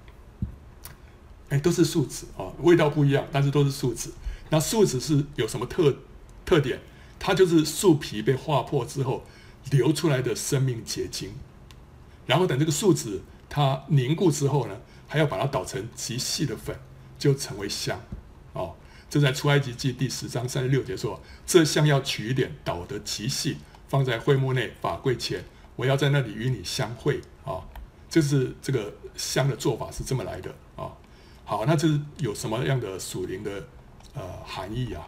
[1.48, 4.10] 哎，都是树脂啊，味道不一样，但是都是树脂。
[4.50, 5.96] 那树脂是有什么特
[6.44, 6.80] 特点？
[7.18, 9.24] 它就是树皮被划破之后
[9.70, 11.32] 流出来的生命结晶。
[12.26, 14.76] 然后等这个树脂它凝固之后呢，
[15.08, 16.78] 还要把它捣成极细的粉，
[17.18, 17.98] 就成为香。
[18.52, 18.74] 哦，
[19.08, 25.44] 这在出埃及记第十章三十六节说：“这香要取一点，捣得极细，放在会幕内法柜前，
[25.76, 27.62] 我要在那里与你相会。”啊，
[28.08, 30.90] 这是这个香的做法是这么来的啊。
[31.44, 33.68] 好，那这是有什么样的属灵的
[34.14, 35.06] 呃含义啊？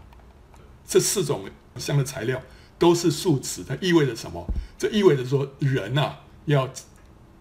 [0.87, 2.41] 这四种香的材料
[2.79, 4.45] 都是树脂，它意味着什么？
[4.79, 6.69] 这意味着说人呐、啊、要。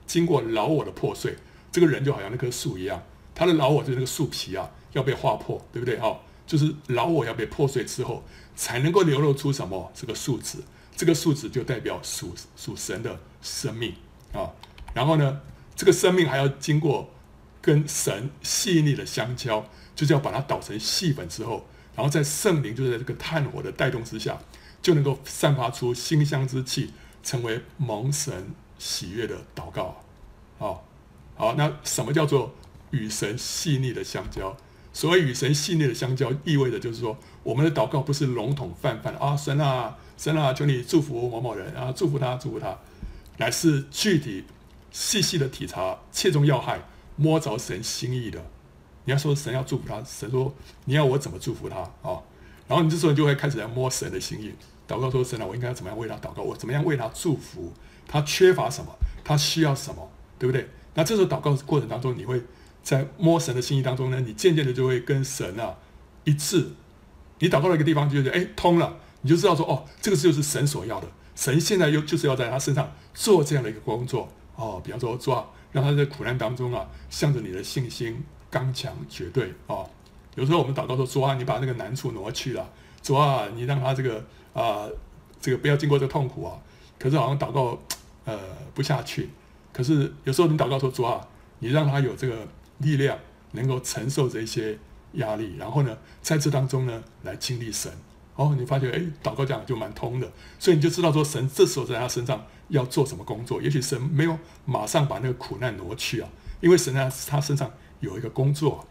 [0.08, 1.36] 经过老我的破碎，
[1.70, 3.04] 这个人就好像那棵树一样，
[3.36, 5.98] 他的老我就是那个树皮啊，要被划破，对不对？
[5.98, 6.18] 哦，
[6.48, 8.24] 就是老我要被破碎之后，
[8.56, 9.92] 才能够流露出什么？
[9.94, 10.58] 这个树脂，
[10.96, 13.94] 这个树脂就代表属属神的生命
[14.34, 14.50] 啊。
[14.96, 15.42] 然后呢，
[15.76, 17.14] 这个生命还要经过
[17.62, 19.64] 跟神细腻的相交，
[19.96, 24.40] 就是要把它捣成细粉之后，然后在圣灵就是在这个炭火的带动之下，
[24.82, 28.56] 就能够散发出馨香之气，成为蒙神。
[28.80, 30.04] 喜悦的祷告，
[30.60, 30.86] 好，
[31.36, 32.54] 好，那什么叫做
[32.92, 34.56] 与神细腻的相交？
[34.98, 42.76] 所谓与神细腻的相交，意味着就是说，我们的祷告不是笼统泛泛的啊，神啊，神啊，求你祝福某某人啊，祝福他，祝福他，
[43.38, 44.44] 乃是具体
[44.90, 46.82] 细细的体察，切中要害，
[47.16, 48.44] 摸着神心意的。
[49.06, 50.52] 你要说神要祝福他，神说
[50.86, 52.18] 你要我怎么祝福他啊？
[52.68, 54.52] 然后你这时候就会开始来摸神的心意，
[54.88, 56.42] 祷告说神啊，我应该怎么样为他祷告？
[56.42, 57.72] 我怎么样为他祝福？
[58.08, 58.92] 他缺乏什么？
[59.24, 60.10] 他需要什么？
[60.40, 60.68] 对不对？
[60.96, 62.42] 那这时候祷告过程当中，你会
[62.88, 65.76] 在摸神的心意当中呢，你渐渐的就会跟神啊
[66.24, 66.70] 一致。
[67.40, 71.08] 你祷告了一个地方，就觉得哎通了，你就知道说哦，这个就是神所要的。
[71.36, 74.82] 神现在又就是要在他身上做这样的一个工作哦。
[74.82, 79.86] 比方说主啊，让他在苦难当中啊，向着你的信心刚强绝对哦。
[80.36, 82.70] 有时候我们祷告说主啊，你把那个难处挪去了，
[83.02, 84.88] 主啊，你让他这个啊、
[85.42, 86.58] 这个不要经过这个痛苦啊。
[86.98, 87.78] 可是好像祷告
[88.24, 88.40] 呃
[88.74, 89.30] 不下去。
[89.74, 91.28] 可是有时候你祷告说主啊，
[91.60, 92.48] 你让他有这个
[92.80, 93.18] 力量，
[93.52, 94.78] 能够承受这些
[95.14, 97.92] 压力，然后呢，在这当中呢来经历神。
[98.36, 103.60] 哦，你发觉哎，祷告这样就蛮通的，所以你就知道说神这时候在他身上要做什么工作。
[103.60, 106.30] 也许神没有马上把那个苦难挪去啊，
[106.62, 108.86] 因为神在他身上有一个工作，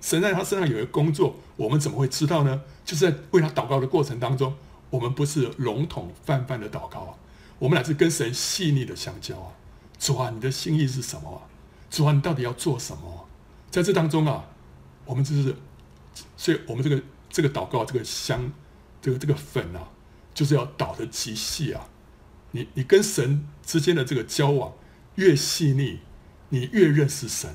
[0.00, 2.62] 神在他身上有一个工作，我们怎么会知道呢？
[2.84, 4.54] 就是在为他祷告的过程当中，
[4.88, 7.14] 我们不是笼统泛泛的祷告啊，
[7.58, 9.50] 我们乃是跟神细腻的相交啊。
[9.98, 11.42] 主啊，你的心意是什么啊？
[11.90, 13.21] 主啊，你到底要做什么？
[13.72, 14.44] 在这当中啊，
[15.04, 15.56] 我们就是，
[16.36, 18.52] 所以我们这个这个祷告这个香。
[19.04, 19.88] 这个这个粉啊，
[20.32, 21.88] 就是要倒得极细啊！
[22.52, 24.72] 你你跟神之间的这个交往
[25.16, 25.98] 越细腻，
[26.50, 27.50] 你越认识神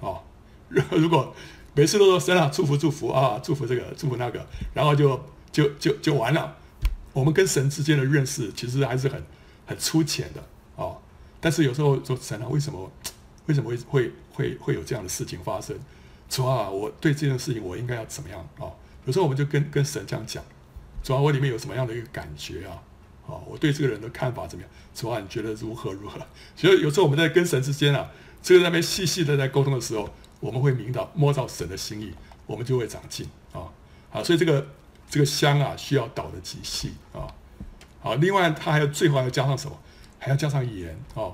[0.00, 0.22] 啊、哦。
[0.70, 1.34] 如果
[1.74, 6.56] 每次都说神啊，祝福祝福啊，祝福这个祝福那个，然后就就就就完了。
[7.12, 9.20] 我们跟神之间的认识其实还是很
[9.66, 10.40] 很粗浅的
[10.80, 10.94] 啊、
[11.40, 12.88] 但是有时候说神啊，为什么
[13.46, 15.76] 为什么会会会会有这样的事情发生？
[16.28, 18.66] 主啊，我对这件事情我应该要怎么样啊？
[19.04, 20.42] 有时候我们就跟跟神这样讲，
[21.02, 22.82] 主啊，我里面有什么样的一个感觉啊？
[23.26, 24.70] 啊，我对这个人的看法怎么样？
[24.94, 26.18] 主啊，你觉得如何如何？
[26.56, 28.10] 所以有时候我们在跟神之间啊，
[28.42, 30.08] 这个在那边细细的在沟通的时候，
[30.40, 32.12] 我们会明到摸到神的心意，
[32.46, 33.68] 我们就会长进啊。
[34.10, 34.66] 好，所以这个
[35.10, 37.28] 这个香啊，需要捣得极细啊。
[38.00, 39.78] 好，另外他还要最后还要加上什么？
[40.18, 41.30] 还要加上盐啊。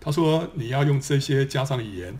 [0.00, 2.14] 他说你要用这些加上盐，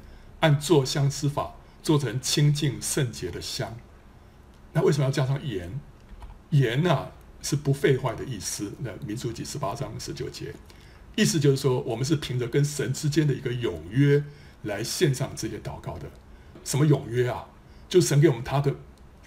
[0.44, 3.74] 按做香之法做成清净圣洁的香。
[4.74, 5.80] 那为什么要加上盐？
[6.50, 7.08] 盐呢、
[7.40, 8.74] 是不废坏的意思。
[8.80, 10.54] 那民数记十八章十九节，
[11.16, 14.22] 意思就是说，我们是凭着跟神之间的一个永约
[14.64, 16.10] 来献上这些祷告的。
[16.62, 17.46] 什么永约啊？
[17.88, 18.74] 就神给我们他的，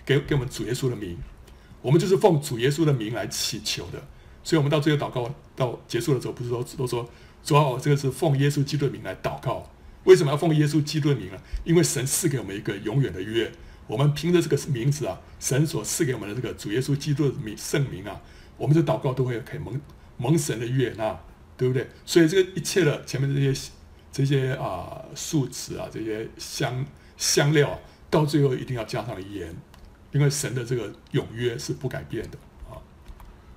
[0.06, 1.18] 给给我们主耶稣的名，
[1.82, 4.00] 我们就是奉主耶稣的名来祈求的。
[4.44, 7.10] 所以，我们到最后祷告到结束的时候，不是说都说
[7.44, 9.68] 主啊，这个是奉耶稣基督的名来祷告。
[10.08, 11.38] 为什么要奉耶稣基督的名呢？
[11.66, 13.52] 因为神赐给我们一个永远的约。
[13.88, 18.22] 我们凭着这个名字啊，神所赐给我们的这个主耶稣基督的名圣名啊，
[18.58, 19.80] 我们的祷告都会可以蒙
[20.16, 21.20] 蒙神的悦纳，
[21.58, 21.90] 对不对？
[22.06, 23.72] 所以这个一切的前面这些
[24.12, 26.86] 这些啊数词啊，这些香
[27.18, 29.54] 香料啊，到最后一定要加上盐，
[30.14, 32.38] 因为神的这个永约是不改变的
[32.70, 32.80] 啊。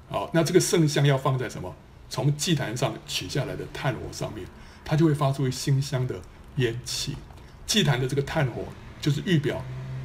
[0.09, 1.73] 好，那这个圣香要放在什么？
[2.09, 4.45] 从祭坛上取下来的炭火上面，
[4.85, 6.21] 它就会发出馨香的
[6.61, 7.17] 烟气。
[7.67, 8.65] 祭坛的这个炭火
[9.01, 9.61] 就是预表。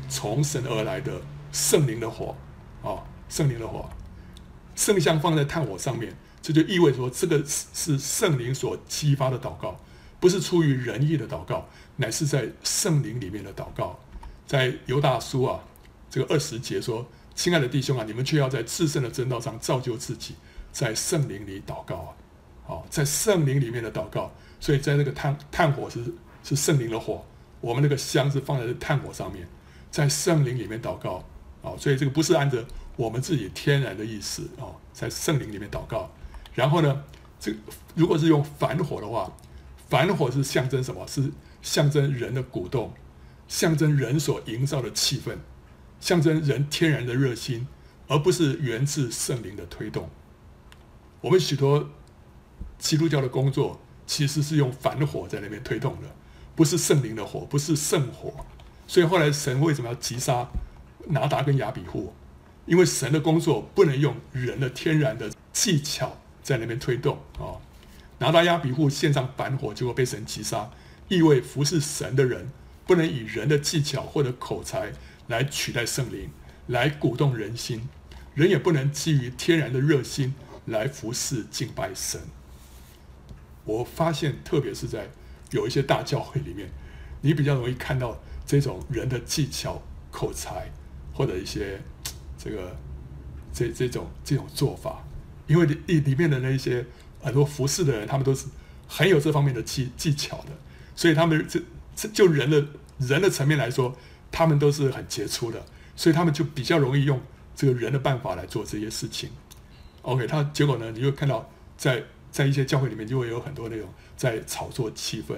[0.07, 1.19] 从神而来的
[1.51, 2.35] 圣灵的火，
[2.83, 3.89] 啊，圣灵的火，
[4.75, 9.79] 圣像放在炭火上面，这就意味着说，这个是圣灵所激发的祷告，
[10.19, 13.99] 不是出于人意的祷告，乃是在圣灵里面的祷告。
[14.45, 15.59] 在犹大书啊，
[16.07, 20.35] 这个二十节说：“亲爱的弟兄啊，你们却要在至圣的真道上造就自己，
[20.71, 22.09] 在圣灵里祷告啊，
[22.63, 24.31] 好，在圣灵里面的祷告。
[24.59, 25.99] 所以在那个炭炭火是
[26.45, 27.25] 是圣灵的火，
[27.59, 29.45] 我们那个香是放在炭火上面。”
[29.91, 31.23] 在圣灵里面祷告，
[31.61, 32.65] 啊，所以这个不是按着
[32.97, 36.11] 我们自己天然的意思啊，在圣灵里面祷告。
[36.53, 37.01] 然后呢，
[37.39, 37.53] 这
[37.95, 39.31] 如果是用凡火的话，
[39.87, 41.07] 凡火是象征什么？
[41.07, 41.31] 是
[41.61, 42.93] 象征人的鼓动，
[43.47, 45.37] 象征人所营造的气氛，
[46.01, 47.65] 象征人天然的热心，
[48.09, 50.09] 而不是源自圣灵的推动。
[51.21, 51.89] 我们许多
[52.77, 56.09] 基督教的工作其实是用凡火在那边推动的，
[56.55, 58.33] 不是圣灵的火，不是圣火。
[58.87, 60.47] 所以后来神为什么要击杀
[61.07, 62.13] 拿达跟亚比户？
[62.65, 67.61] 因为神的工作不能用人的天然的技巧在那边推动啊。
[68.19, 70.71] 拿达亚比户献上凡火，结果被神击杀，
[71.09, 72.49] 意味服侍神的人
[72.87, 74.93] 不能以人的技巧或者口才
[75.27, 76.29] 来取代圣灵，
[76.67, 77.89] 来鼓动人心。
[78.33, 80.33] 人也不能基于天然的热心
[80.65, 82.21] 来服侍敬拜神。
[83.63, 85.09] 我发现，特别是在
[85.51, 86.69] 有一些大教会里面，
[87.21, 88.17] 你比较容易看到。
[88.47, 89.81] 这种人的技巧、
[90.11, 90.71] 口才，
[91.11, 91.81] 或者一些
[92.37, 92.77] 这个
[93.51, 95.03] 这这种这种做法，
[95.47, 96.85] 因为里里面的那些
[97.23, 98.45] 很多服侍的人，他们都是
[98.87, 100.51] 很有这方面的技技巧的，
[100.95, 101.59] 所以他们这
[101.95, 102.63] 这就人的
[102.99, 103.97] 人的层面来说，
[104.31, 107.19] 他们都是很杰出的，所以他们就比较容易用
[107.55, 109.31] 这个人的办法来做这些事情。
[110.03, 115.35] OK，他结果呢，你就看到在在一些教会里面，就会有很多那种在炒作气氛，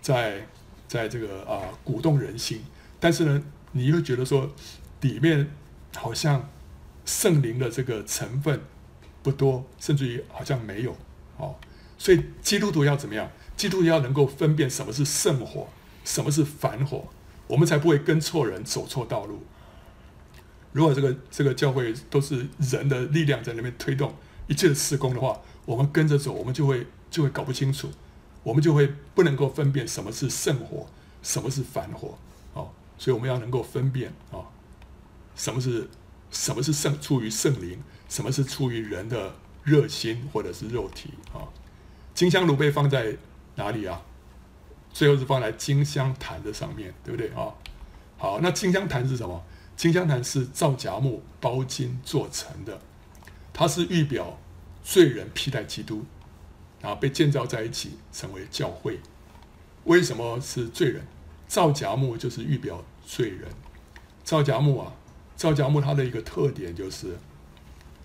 [0.00, 0.46] 在。
[0.86, 2.62] 在这个啊、鼓动人心，
[3.00, 4.48] 但是呢，你又觉得说
[5.00, 5.50] 里面
[5.96, 6.48] 好像
[7.04, 8.60] 圣灵的这个成分
[9.22, 10.96] 不多，甚至于好像没有
[11.38, 11.56] 哦。
[11.98, 13.28] 所以基督徒要怎么样？
[13.56, 15.68] 基督徒要能够分辨什么是圣火，
[16.04, 17.08] 什么是凡火，
[17.48, 19.42] 我们才不会跟错人，走错道路。
[20.70, 24.14] 如果这个这个教会都是人的力量在那边推动
[24.46, 27.90] 一切的事工的话，我们跟着走，我们就会就会搞不清楚，
[28.44, 30.86] 我们就会不能够分辨什么是圣火，
[31.22, 32.16] 什么是凡火，
[32.52, 34.38] 哦，所以我们要能够分辨啊、
[35.34, 35.88] 什么是
[36.30, 41.42] 什么是圣出于圣灵，什么是出于人的热心或者是肉体啊、
[42.14, 43.16] 金香炉被放在
[43.56, 44.00] 哪里啊？
[44.92, 47.50] 最后是放在金香坛的上面，对不对啊、
[48.16, 49.42] 好，那金香坛是什么？
[49.76, 52.80] 金香坛是皂荚木包金做成的，
[53.52, 54.38] 它是预表
[54.84, 56.04] 罪人披戴基督，
[56.84, 59.00] 啊被建造在一起成为教会。
[59.84, 61.02] 为什么是罪人？
[61.48, 63.48] 皂荚木就是预表罪人。
[64.22, 64.92] 皂荚木啊，
[65.36, 67.18] 皂荚木它的一个特点就是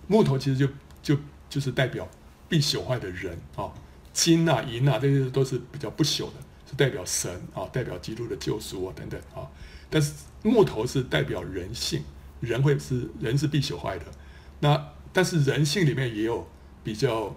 [0.06, 0.68] 木头其实就
[1.02, 2.06] 就就是代表
[2.48, 3.72] 必朽坏的人啊，
[4.12, 6.34] 金啊银啊这些都是比较不朽的，
[6.68, 9.48] 是代表神啊，代表基督的救赎啊等等啊。
[9.88, 10.12] 但是
[10.42, 12.04] 木头是代表人性，
[12.40, 14.04] 人会是人是必朽坏的。
[14.60, 16.46] 那但是人性里面也有
[16.84, 17.34] 比较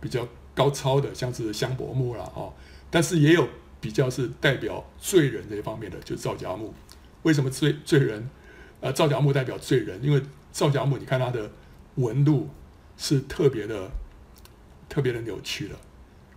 [0.00, 2.52] 比较高超的，像是香柏木啦哦。
[2.90, 3.48] 但是也有
[3.80, 6.74] 比较是代表罪人这一方面的，就是皂荚木。
[7.22, 8.28] 为什么罪罪人？
[8.80, 11.52] 呃，皂荚木代表罪人，因为皂荚木你看它的
[11.94, 12.48] 纹路
[12.96, 13.88] 是特别的
[14.88, 15.76] 特别的扭曲的，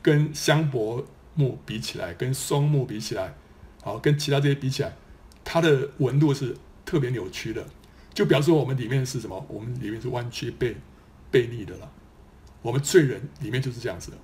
[0.03, 1.03] 跟香柏
[1.33, 3.33] 木比起来，跟松木比起来，
[3.81, 4.93] 好，跟其他这些比起来。
[5.43, 6.55] 它的纹路是
[6.85, 7.65] 特别扭曲的，
[8.13, 9.43] 就比方说我们里面是什么？
[9.49, 10.75] 我们里面是弯曲背
[11.31, 11.91] 背逆的了。
[12.61, 14.17] 我们罪人里面就是这样子的，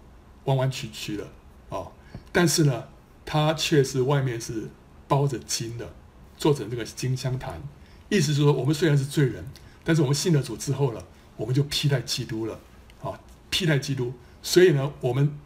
[0.45, 1.27] 弯弯曲曲的
[1.69, 1.87] 啊、
[2.31, 2.87] 但是呢，
[3.25, 4.69] 它却是外面是
[5.07, 5.93] 包着金的，
[6.37, 7.61] 做成这个金香坛。
[8.09, 9.45] 意思是说，我们虽然是罪人，
[9.83, 12.53] 但是我们信了主之后了，我们就披戴基督了
[13.01, 13.19] 啊、哦，
[13.49, 14.13] 披戴基督。
[14.41, 15.37] 所以呢，我们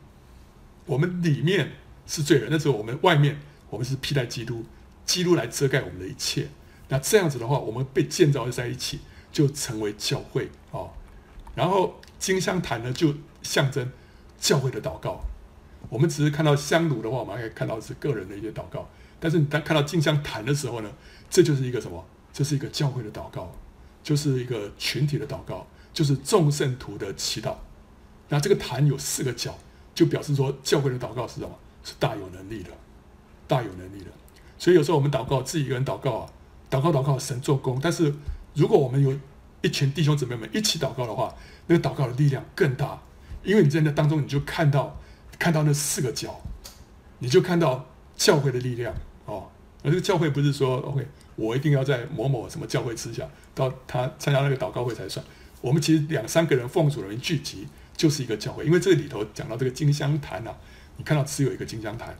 [0.86, 1.72] 我们里面
[2.06, 4.64] 是罪人，但是我们外面我们是披戴基督。
[5.04, 6.48] 基督来遮盖我们的一切，
[6.88, 9.00] 那这样子的话，我们被建造在一起，
[9.32, 10.86] 就成为教会啊。
[11.56, 13.92] 然后金香坛呢，就象征
[14.40, 15.20] 教会的祷告。
[15.90, 18.88] 我们只是看到香炉的话，我们还可以看到是个人的一些祷告。
[19.20, 20.92] 但是你当看到金香坛的时候呢，
[21.32, 22.06] 这就是一个什么？
[22.32, 23.52] 这是一个教会的祷告，
[24.04, 27.56] 就是一个群体的祷告，就是众圣徒的祈祷。
[28.30, 29.58] 那这个坛有四个角，
[29.96, 31.50] 就表示说教会的祷告是什么？
[31.84, 32.70] 是大有能力的，
[33.48, 34.12] 大有能力的。
[34.60, 36.30] 所以有时候我们祷告，自己一个人祷告啊，
[36.70, 37.80] 祷告祷告，神做工。
[37.82, 38.14] 但是
[38.54, 39.12] 如果我们有
[39.62, 41.36] 一群弟兄姊妹们一起祷告的话，
[41.68, 43.02] 那个祷告的力量更大，
[43.44, 45.00] 因为你在那当中，你就看到
[45.38, 46.42] 看到那四个角，
[47.20, 48.94] 你就看到教会的力量
[49.26, 49.50] 哦。
[49.84, 55.26] 而这个教会不是说 OK，我一定要在某某什么教会之下，到他参加那个祷告会才算。
[55.62, 60.56] 我们其实两三个人奉主的名聚集就是一个教会，因为这里头讲到这个金香坛啊，
[60.98, 62.16] 你看到只有一个金香坛。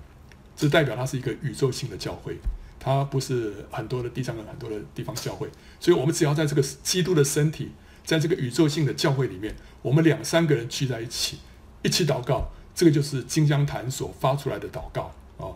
[0.54, 2.38] 这代表它是一个宇宙性的教会，
[2.84, 5.48] 它不是很多的地上的很多的地方教会，
[5.80, 7.72] 所以我们只要在这个基督的身体，
[8.04, 11.38] 在这个宇宙性的教会里面，我们两三个人聚在一起，
[11.84, 15.54] 一起祷告，这个就是金香坛所发出来的祷告啊。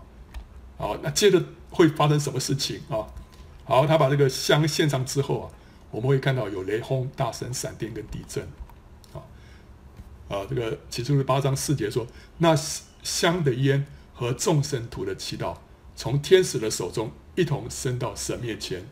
[0.78, 3.04] 好，那接着会发生什么事情啊？
[3.66, 5.50] 好，他把这个香献上之后啊，
[5.90, 8.48] 我们会看到有雷轰、大声、闪电跟地震
[9.14, 9.18] 啊。
[10.30, 12.06] 啊，这个启示录八章四节说，
[12.38, 12.56] 那
[13.02, 13.86] 香的烟。
[14.18, 15.54] 和众生徒的祈祷，
[15.96, 18.86] 从天使的手中一同升到神面前。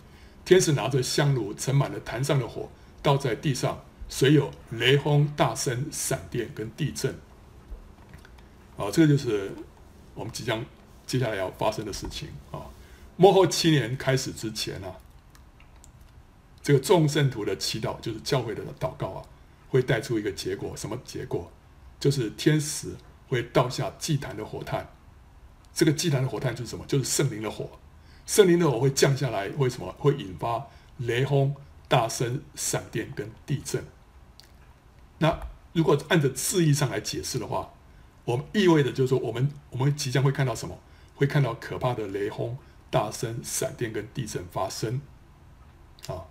[0.45, 2.69] 天使拿着香炉，盛满了坛上的火，
[3.01, 7.17] 倒在地上，随有雷轰、大声、闪电跟地震。
[8.75, 9.53] 啊，这个就是
[10.13, 10.65] 我们即将
[11.07, 12.59] 接下来要发生的事情啊！
[13.15, 14.97] 末后七年开始之前啊，
[16.61, 19.21] 这个众圣徒的祈祷，就是教会的祷告啊，
[19.69, 20.75] 会带出一个结果。
[20.75, 21.49] 什么结果？
[22.01, 22.89] 就是天使
[23.29, 24.92] 会倒下祭坛的火炭。
[25.73, 26.85] 这个祭坛的火炭就是什么？
[26.85, 27.79] 就是圣灵的火，
[28.25, 31.55] 圣灵的火会降下来，为什么会引发雷轰、
[31.87, 33.83] 大声、闪电跟地震？
[35.17, 37.73] 那如果按照字义上来解释的话，
[38.25, 40.77] 我们意味着就是说，我们我们即将会看到什么？
[41.15, 42.57] 会看到可怕的雷轰、
[42.89, 45.01] 大声、闪电跟地震发生。
[46.07, 46.25] 啊，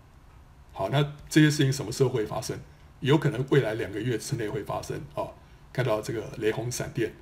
[0.73, 2.59] 好，那这些事情什么时候会发生？
[3.01, 5.27] 有可能未来两个月之内会发生啊！
[5.73, 7.13] 看到这个雷轰、闪电，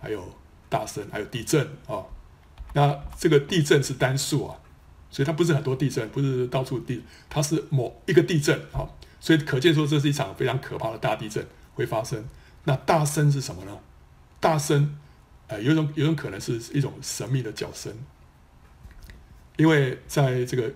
[0.00, 0.34] 还有。
[0.68, 2.04] 大声，还有地震啊、
[2.74, 4.56] 那这个地震是单数啊，
[5.10, 8.84] 所以它不是很多地震，不是到处地，它是某一个地震啊、
[9.20, 12.24] 所以可见说这是一场非常可怕的大地震会发生。
[12.64, 13.78] 那大声是什么呢？
[14.40, 14.98] 大声，
[15.46, 17.92] 呃，有种有种可能是一种神秘的角声，
[19.56, 20.72] 因为在这个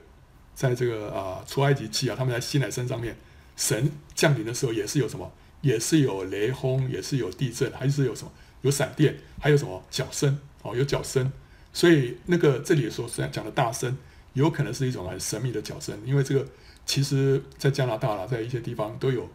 [0.54, 3.16] 在这个啊出埃及记啊，他们在西乃山上面，
[3.56, 5.30] 神降临的时候也是有什么，
[5.60, 8.32] 也是有雷轰，也是有地震，还是有什么？
[8.62, 10.76] 有闪电，还有什么角声哦？
[10.76, 11.30] 有角声，
[11.72, 13.96] 所以那个这里所讲的大声，
[14.34, 16.46] 有可能是一种很神秘的角声，因为这个
[16.84, 19.28] 其实在加拿大啦，在一些地方都有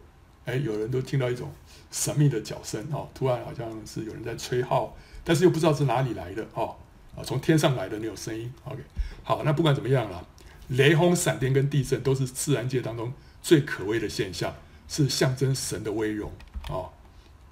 [0.44, 1.52] 哎，有人都听到一种
[1.90, 6.76] 神秘的脚声哦，突然好像是有人在吹号，但是又不知道是哪里来的哦，
[7.16, 8.52] 啊，从天上来的那种声音。
[8.64, 8.80] OK，
[9.24, 10.24] 好，那不管怎么样了，
[10.68, 13.12] 雷轰、闪电跟地震都是自然界当中
[13.42, 14.54] 最可畏的现象，
[14.86, 16.30] 是象征神的威荣
[16.68, 16.86] 啊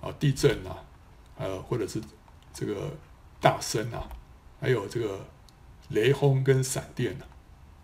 [0.01, 0.85] 啊，地震啊，
[1.37, 2.01] 呃，或者是
[2.53, 2.91] 这个
[3.41, 4.09] 大声啊，
[4.61, 5.24] 还有这个
[5.89, 7.24] 雷轰跟闪电啊，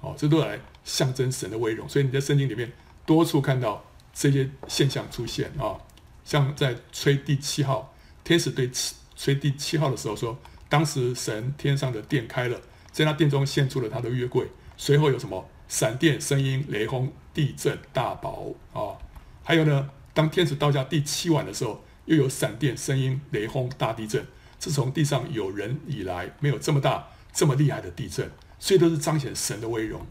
[0.00, 2.72] 哦，这都来象征神的威荣，所以你在圣经里面
[3.06, 3.84] 多处看到。
[4.12, 5.78] 这些现象出现啊，
[6.24, 7.94] 像在吹第七号，
[8.24, 8.68] 天使对
[9.14, 10.36] 吹第七号的时候说，
[10.68, 18.98] 当时神天上的殿开了，在那殿中献出了他的约柜，随后有什么闪电、声音、雷轰、地震、大雹啊，
[19.44, 21.80] 还有呢，当天使到下第七晚的时候，
[22.10, 24.26] 又有闪电、声音、雷轰、大地震，
[24.58, 30.04] 自从地上有人以来，没有这么大、这么厉害的地震，所以都是彰显神的威荣。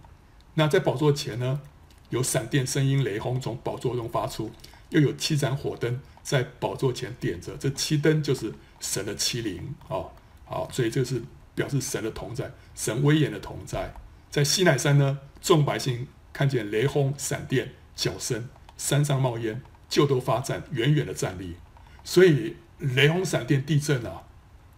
[0.54, 1.60] 那在宝座前呢？
[2.10, 4.50] 有闪电、声音、雷轰从宝座中发出，
[4.91, 7.56] 又有七盏火灯在宝座前点着。
[7.58, 10.10] 这七灯就是神的七灵哦，
[10.45, 11.22] 好，所以这是
[11.54, 13.93] 表示神的同在，神威严的同在。
[14.32, 18.47] 在西奈山呢，众百姓看见雷轰、闪电、角声，
[18.78, 21.58] 山上冒烟，就都发颤，远远的站立。
[22.10, 24.24] 所以雷轰、闪电、地震啊，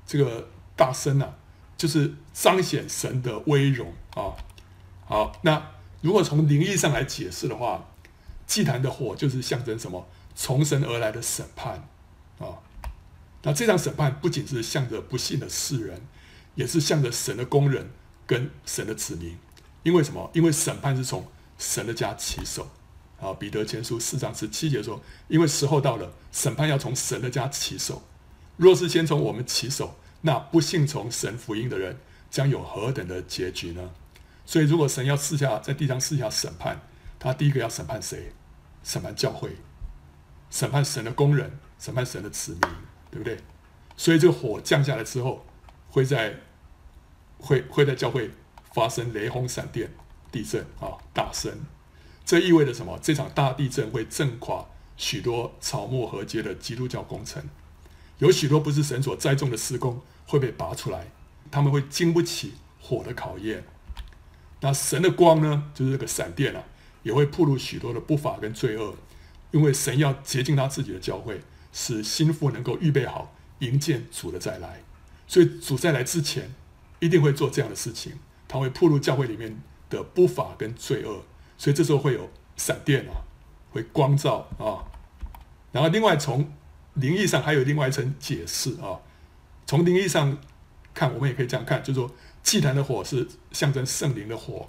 [0.05, 1.33] 这个大声啊，
[1.77, 4.35] 就是彰显神的威荣啊。
[5.05, 5.71] 好，那。
[6.01, 7.85] 如果从灵意上来解释的话，
[8.47, 10.05] 祭坛的火就是象征什么？
[10.35, 11.87] 从神而来的审判
[12.39, 12.57] 啊！
[13.43, 16.01] 那这场审判不仅是向着不信的世人，
[16.55, 17.91] 也是向着神的工人
[18.25, 19.37] 跟神的子民。
[19.83, 20.29] 因为什么？
[20.33, 21.25] 因为审判是从
[21.59, 22.67] 神的家起手
[23.21, 23.31] 啊！
[23.33, 24.99] 彼得前书四章十七节说
[25.29, 28.01] ：“因为时候到了，审判要从神的家起手。
[28.57, 31.99] 若是先从我们起手，那不信从神福音的人
[32.31, 33.91] 将有何等的结局呢？”
[34.43, 36.81] 所以，如果神要试下在地上赐下审判，
[37.19, 38.33] 他第一个要审判谁？
[38.83, 39.55] 审判教会，
[40.49, 42.61] 审判神的工人，审判神的子民，
[43.11, 43.37] 对不对？
[43.95, 45.45] 所以，这个火降下来之后，
[45.89, 46.35] 会在
[47.37, 48.31] 会会在教会
[48.73, 49.91] 发生雷轰、闪电、
[50.31, 51.53] 地震啊，大声。
[52.25, 52.97] 这意味着什么？
[53.01, 54.65] 这场大地震会震垮
[54.95, 57.43] 许多草木禾秸的基督教工程，
[58.19, 61.07] 有许多不是神所栽种的施工会被拔出来，
[61.49, 63.63] 他们会经不起火的考验。
[64.61, 66.63] 那神的光呢，就是这个闪电啊，
[67.03, 68.95] 也会暴露许多的不法跟罪恶，
[69.49, 71.41] 因为神要洁净他自己的教会，
[71.73, 74.83] 使心腹能够预备好迎接主的再来。
[75.27, 76.53] 所以主再来之前，
[76.99, 78.13] 一定会做这样的事情，
[78.47, 81.23] 他会暴露教会里面的不法跟罪恶。
[81.61, 83.21] 所以这时候会有闪电啊，
[83.69, 84.81] 会光照啊。
[85.71, 86.51] 然后另外从
[86.95, 88.97] 灵意上还有另外一层解释啊，
[89.67, 90.35] 从灵意上
[90.91, 92.11] 看，我们也可以这样看，就是说。
[92.41, 94.67] 祭坛的火是象征圣灵的火，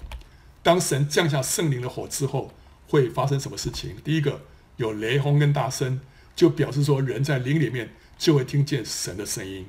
[0.63, 2.53] 当神降下圣灵的火之后，
[2.87, 3.97] 会发生什么事情？
[4.05, 4.43] 第一个
[4.77, 5.99] 有雷轰跟大声，
[6.37, 9.65] 就表示说人在灵里面就会听见神的声音。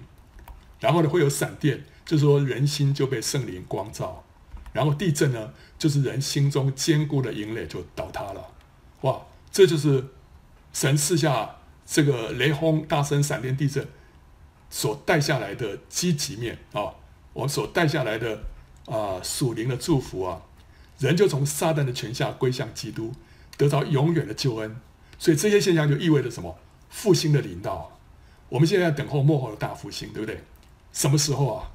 [0.82, 4.26] 然后呢，会有闪电，就是说人心就被圣灵光照。
[4.74, 5.54] 然后地震呢，
[5.84, 8.52] 就是人心中坚固的营垒就倒塌了。
[9.02, 9.22] 哇，
[9.52, 10.02] 这就是
[10.72, 13.86] 神赐下这个雷轰、大声、闪电、地震
[14.70, 16.96] 所带下来的积极面啊。
[17.34, 18.44] 我所带下来的
[18.86, 20.44] 啊属灵的祝福啊，
[21.00, 23.12] 人就从撒旦的权下归向基督，
[23.58, 24.78] 得到永远的救恩。
[25.20, 26.58] 所以这些现象就意味着什么？
[26.90, 28.00] 复兴的临到。
[28.48, 30.42] 我们现在等候末后的大复兴，对不对？
[30.94, 31.66] 什么时候？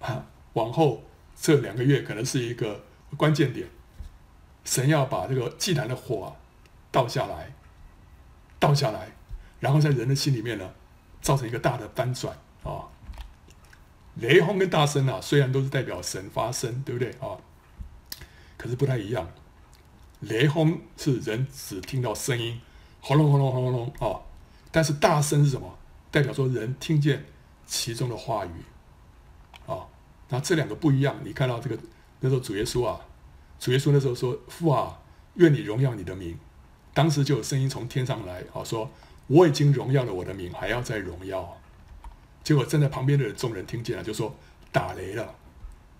[0.00, 1.04] 啊，往后
[1.40, 2.85] 这两个月可能是一个
[3.16, 3.68] 关键点。
[4.64, 6.34] 神要把这个祭坛的火
[6.90, 7.54] 倒下来，
[8.58, 9.12] 倒下来，
[9.60, 10.72] 然后在人的心里面呢，
[11.22, 12.88] 造成一个大的翻转啊。
[14.16, 17.38] 雷轰跟大声啊，虽然都是代表神发声，对不对啊？
[18.56, 19.28] 可是不太一样。
[20.20, 22.60] 雷轰是人只听到声音，
[23.00, 24.18] 轰隆轰隆轰隆轰隆啊！
[24.72, 25.78] 但是大声是什么？
[26.10, 27.26] 代表说人听见
[27.66, 28.50] 其中的话语
[29.66, 29.86] 啊。
[30.30, 31.14] 那这两个不一样。
[31.22, 31.78] 你看到这个
[32.20, 33.00] 那时候主耶稣啊，
[33.58, 34.98] 主耶稣那时候说：“父啊，
[35.34, 36.38] 愿你荣耀你的名。”
[36.94, 38.90] 当时就有声音从天上来啊，说
[39.28, 41.60] ：“我已经荣耀了我的名，还要再荣耀。”
[42.42, 44.34] 结果站在旁边的众人听见了，就说
[44.72, 45.34] 打雷了。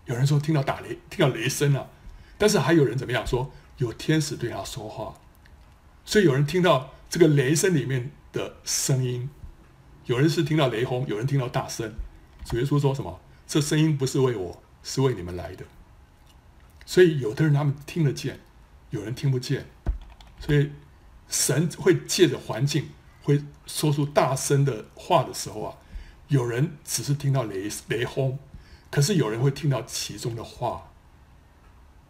[0.07, 1.91] 有人说听到打雷，听到雷声了。
[2.39, 3.51] 但是还有人怎么样说？
[3.79, 5.15] 有天使对他说话。
[6.05, 9.29] 所以有人听到这个雷声里面的声音，
[10.07, 11.93] 有人是听到雷轰，有人听到大声。
[12.45, 13.21] 主耶稣说什么？
[13.47, 15.65] 这声音不是为我，是为你们来的。
[16.87, 18.41] 所以有的人他们听得见，
[18.89, 19.67] 有人听不见。
[20.41, 20.71] 所以
[21.29, 22.89] 神会借着环境，
[23.23, 25.77] 会说出大声的话的时候啊。
[26.29, 28.37] 有人只是听到雷雷轰，
[28.91, 30.91] 可是有人会听到其中的话，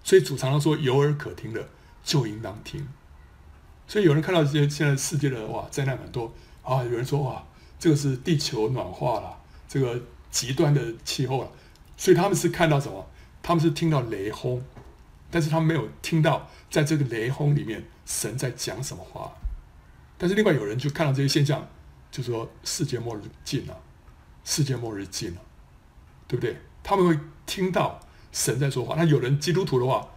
[0.02, 1.68] 所以主常常说：“有耳可听的
[2.02, 2.88] 就应当听。”
[3.86, 7.44] 所以有人看到这些现在世界的哇灾难很多啊，有人说哇
[7.78, 11.50] 这个是地球暖化了，这个极端的气候了，
[11.98, 13.06] 所以他们是看到什么？
[13.46, 14.60] 他们是听到雷轰，
[15.30, 19.32] 但是他们没有听到在这个雷轰里面神在讲什么话。
[20.18, 21.64] 但是另外有人就看到这些现象，
[22.10, 23.80] 就说世界末日近了，
[24.44, 25.40] 世界末日近了，
[26.26, 26.56] 对不对？
[26.82, 27.16] 他们会
[27.46, 28.00] 听到
[28.32, 28.96] 神在说话。
[28.96, 30.08] 那有人基督徒的话，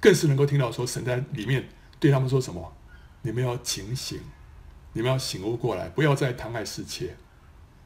[0.00, 1.68] 更是能够听到说神在里面
[2.00, 2.72] 对他们说什么：
[3.22, 4.18] 你们要警醒，
[4.94, 7.14] 你们要醒悟过来，不要再贪爱世界，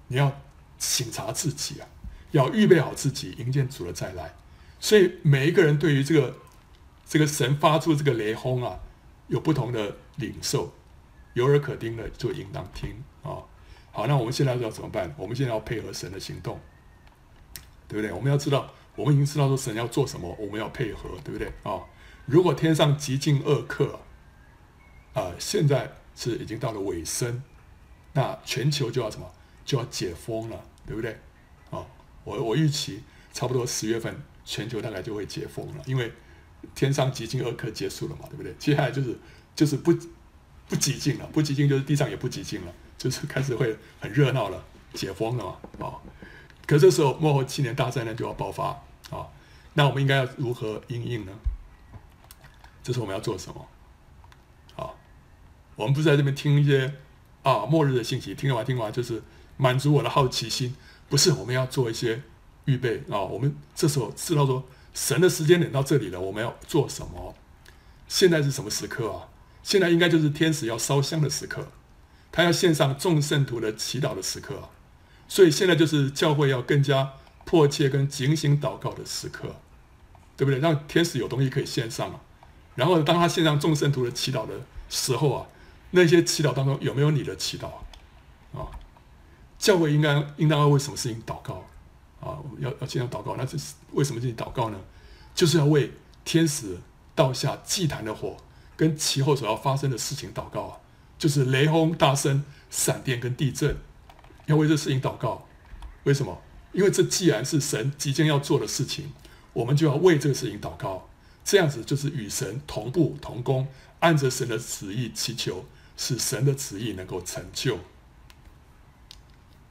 [0.06, 0.40] 你要
[0.78, 1.86] 省察自己啊，
[2.30, 4.34] 要预备好自己迎接主的再来。
[4.78, 6.36] 所以每一个人对于这个
[7.06, 8.78] 这个神发出这个雷轰啊，
[9.28, 10.72] 有不同的领受，
[11.34, 13.42] 有耳可听的就应当听啊。
[13.90, 15.14] 好，那我们现在要怎么办？
[15.16, 16.60] 我们现在要配合神的行动，
[17.88, 18.12] 对不对？
[18.12, 21.80] 我们要知道，我们已经知道说神要做什么，我们要配合，对不对啊？
[22.26, 24.00] 如果天上极尽恶客，
[25.14, 27.42] 啊，现在是已经到了尾声，
[28.12, 29.32] 那全球就要什么？
[29.64, 31.12] 就要解封了，对不对？
[31.70, 31.86] 啊，
[32.24, 33.02] 我我预期
[33.32, 34.22] 差不多十月份。
[34.46, 36.12] 全球大概就会解封了，因为
[36.72, 38.54] 天上极尽恶客结束了嘛，对不对？
[38.60, 39.18] 接下来就是
[39.56, 39.92] 就是不
[40.68, 45.98] 不寂静了，不寂静就是地上也不寂静了，就是开始会很热闹了，解封了嘛，啊、
[46.64, 48.68] 可这时候末后七年大灾难就要爆发
[49.10, 49.26] 啊、
[49.74, 51.32] 那我们应该要如何应应呢？
[52.84, 53.66] 这是我们要做什么？
[54.76, 54.94] 啊、
[55.74, 56.94] 我们不是在这边听一些
[57.42, 59.20] 啊末日的信息，听完听完就是
[59.56, 60.76] 满足我的好奇心，
[61.08, 62.22] 不是，我们要做一些。
[62.66, 63.18] 预备啊！
[63.18, 64.64] 我们这时候知道说，
[64.94, 67.34] 神的时间点到这里了，我们要做什么？
[68.06, 69.28] 现在是什么时刻啊？
[69.62, 71.68] 现在应该就是天使要烧香的时刻，
[72.30, 74.68] 他要献上众圣徒的祈祷的时刻！
[75.26, 77.14] 所以现在就是教会要更加
[77.44, 79.56] 迫切跟警醒祷告的时刻，
[80.36, 80.60] 对不对？
[80.60, 82.20] 让天使有东西可以献上啊！
[82.74, 84.54] 然后当他献上众圣徒的祈祷的
[84.88, 85.46] 时候啊，
[85.90, 87.66] 那些祈祷当中有没有你的祈祷
[88.56, 88.70] 啊？
[89.58, 91.64] 教会应该应当要为什么事情祷告？
[92.20, 94.78] 啊，要要经常祷告，那这是为什么进行祷告呢？
[95.34, 95.92] 就是要为
[96.24, 96.78] 天使
[97.14, 98.36] 倒下祭坛的火，
[98.76, 100.78] 跟其后所要发生的事情祷告啊，
[101.18, 103.76] 就是雷轰、大声、闪电跟地震，
[104.46, 105.46] 要为这事情祷告。
[106.04, 106.40] 为什么？
[106.72, 109.12] 因为这既然是神即将要做的事情，
[109.52, 111.08] 我们就要为这个事情祷告。
[111.44, 113.68] 这样子就是与神同步同工，
[114.00, 115.64] 按着神的旨意祈求，
[115.96, 117.78] 使神的旨意能够成就。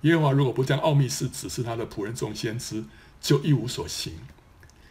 [0.05, 2.83] 耶和华如果不将奥秘事指示他的仆人众先知，
[3.19, 4.13] 就一无所行。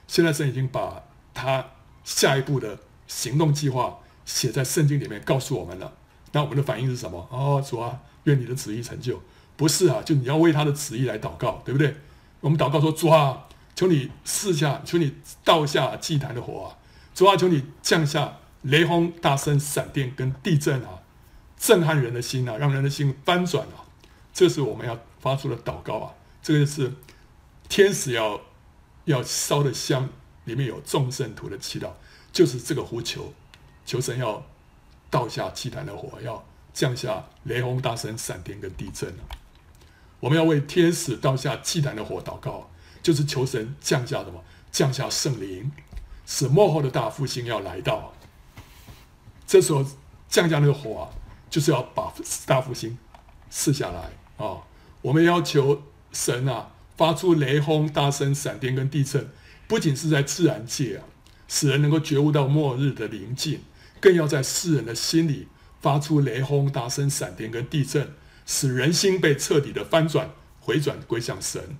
[0.08, 1.64] 现在神已经把他
[2.02, 5.92] 下一步的行动计划写在圣经里面，告诉我们了。
[6.32, 7.28] 那我们的反应是什么？
[7.30, 9.22] 哦，主啊，愿你的旨意成就。
[9.56, 11.94] 不是啊，就你要为他的旨意来祷告，对不对？
[12.40, 13.46] 我们祷告说：主啊，
[13.76, 16.66] 求你赐下，求你倒下祭坛的火啊！
[17.14, 20.98] 主啊，求你降下雷轰、大声、闪电跟地震啊，
[21.56, 23.83] 震撼人的心啊，让人的心翻转啊！
[24.34, 26.14] 这是我们要发出的祷告啊！
[26.42, 26.92] 这个是
[27.68, 28.40] 天使要
[29.04, 30.10] 要烧的香，
[30.44, 31.90] 里面有众圣徒的祈祷，
[32.32, 33.32] 就是这个呼求，
[33.86, 34.44] 求神要
[35.08, 39.22] 倒下祭坛的火，要降下雷轰、大神、闪电跟地震啊！
[40.18, 42.68] 我们要为天使倒下祭坛的火祷告，
[43.02, 44.42] 就是求神降下什么？
[44.72, 45.70] 降下圣灵，
[46.26, 48.12] 使幕后的大复兴要来到。
[49.46, 49.86] 这时候
[50.28, 51.04] 降下那个火啊，
[51.48, 52.12] 就是要把
[52.44, 52.98] 大复兴
[53.48, 54.10] 赐下来。
[54.36, 54.62] 啊、
[55.02, 55.82] 我们要求
[56.12, 59.28] 神啊，发出雷轰、大声、闪电跟地震，
[59.66, 61.04] 不仅是在自然界啊，
[61.48, 63.60] 使人能够觉悟到末日的临近，
[64.00, 65.48] 更要在世人的心里
[65.80, 68.12] 发出雷轰、大声、闪电跟地震，
[68.46, 70.30] 使人心被彻底的翻转、
[70.60, 71.76] 回转归向神。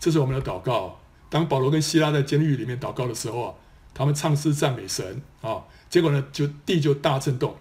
[0.00, 1.00] 这是我们的祷告。
[1.30, 3.54] 当保罗跟希拉在监狱里面祷告的时候啊，
[3.92, 7.56] 他们唱诗赞美神啊，结果呢，就地就大震动，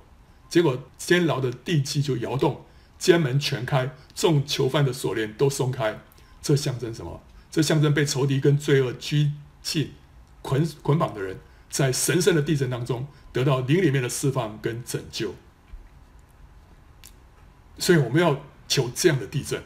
[0.48, 2.64] 结果监牢的地基就摇动。
[2.98, 6.00] 监门全开，众囚犯的锁链都松开，
[6.42, 7.22] 这象征什么？
[7.50, 9.32] 这象征被仇敌跟罪恶拘
[9.62, 9.94] 禁、
[10.42, 11.40] 捆捆绑的人，
[11.70, 15.34] 在神圣的地震当中得到灵里面的释放跟拯救。
[17.80, 19.64] 所以我们要求这样的地震，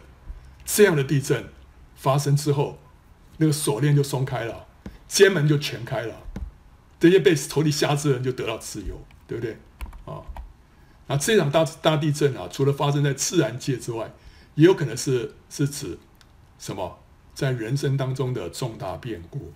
[0.65, 1.49] 这样的地震
[1.95, 2.79] 发生之后，
[3.37, 4.67] 那个锁链就松开了，
[5.07, 6.15] 监门就全开了，
[6.99, 9.57] 这些被仇敌辖制的人就得到自由，对不对？
[11.11, 11.15] 啊。
[11.15, 14.11] 那这场大大地震啊，除了发生在自然界之外，
[14.55, 15.97] 也有可能是是指
[16.57, 16.99] 什么？
[17.33, 19.53] 在人生当中的重大变故。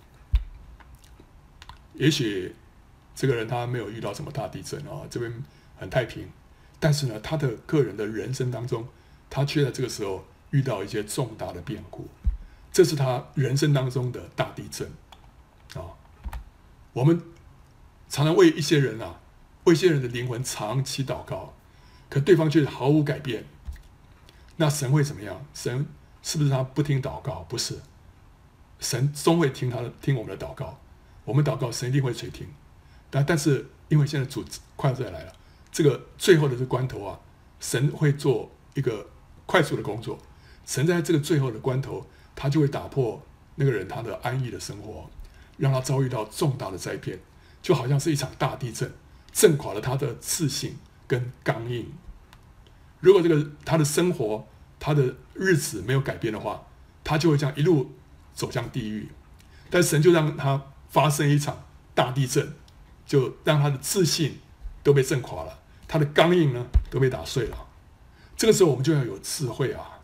[1.94, 2.54] 也许
[3.14, 5.32] 这个人他没有遇到什么大地震啊，这边
[5.78, 6.28] 很太平，
[6.80, 8.88] 但是呢，他的个人的人生当中，
[9.30, 12.08] 他却在这个时候遇到一些重大的变故，
[12.72, 14.90] 这是他人生当中的大地震
[15.74, 15.92] 啊。
[16.92, 17.20] 我们
[18.08, 19.20] 常常为一些人啊。
[19.66, 21.52] 为一些人的灵魂长期祷告，
[22.08, 23.44] 可对方却毫无改变，
[24.56, 25.44] 那神会怎么样？
[25.52, 25.86] 神
[26.22, 27.44] 是不是他不听祷告？
[27.48, 27.80] 不是，
[28.78, 30.78] 神终会听他的，听我们的祷告。
[31.24, 32.46] 我们祷告，神一定会垂听。
[33.10, 34.44] 但但是，因为现在主
[34.76, 35.32] 快要再来了，
[35.72, 37.18] 这个最后的这关头啊，
[37.58, 39.08] 神会做一个
[39.46, 40.16] 快速的工作。
[40.64, 42.06] 神在这个最后的关头，
[42.36, 43.20] 他就会打破
[43.56, 45.10] 那个人他的安逸的生活，
[45.56, 47.18] 让他遭遇到重大的灾变，
[47.60, 48.92] 就好像是一场大地震。
[49.36, 51.92] 震垮了他的自信跟刚硬。
[53.00, 54.48] 如果这个他的生活、
[54.80, 56.62] 他的日子没有改变的话，
[57.04, 57.92] 他就会这样一路
[58.32, 59.10] 走向地狱。
[59.68, 62.54] 但神就让他发生一场大地震，
[63.04, 64.38] 就让他的自信
[64.82, 67.66] 都被震垮了，他的刚硬呢都被打碎了。
[68.38, 70.00] 这个时候我们就要有智慧啊！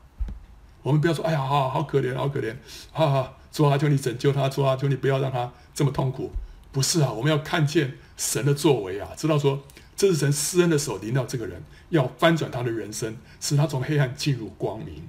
[0.82, 2.54] 我们不要说：“哎呀，好好可怜，好可怜！”
[2.92, 6.30] 哈哈，主啊，求你拯救他，主啊，求你不要让他这么痛苦。
[6.70, 7.96] 不是啊，我们要看见。
[8.22, 9.64] 神的作为啊，知道说
[9.96, 15.08] 这是神施恩的手临到这个人，要翻转他的人生，使他从黑暗进入光明。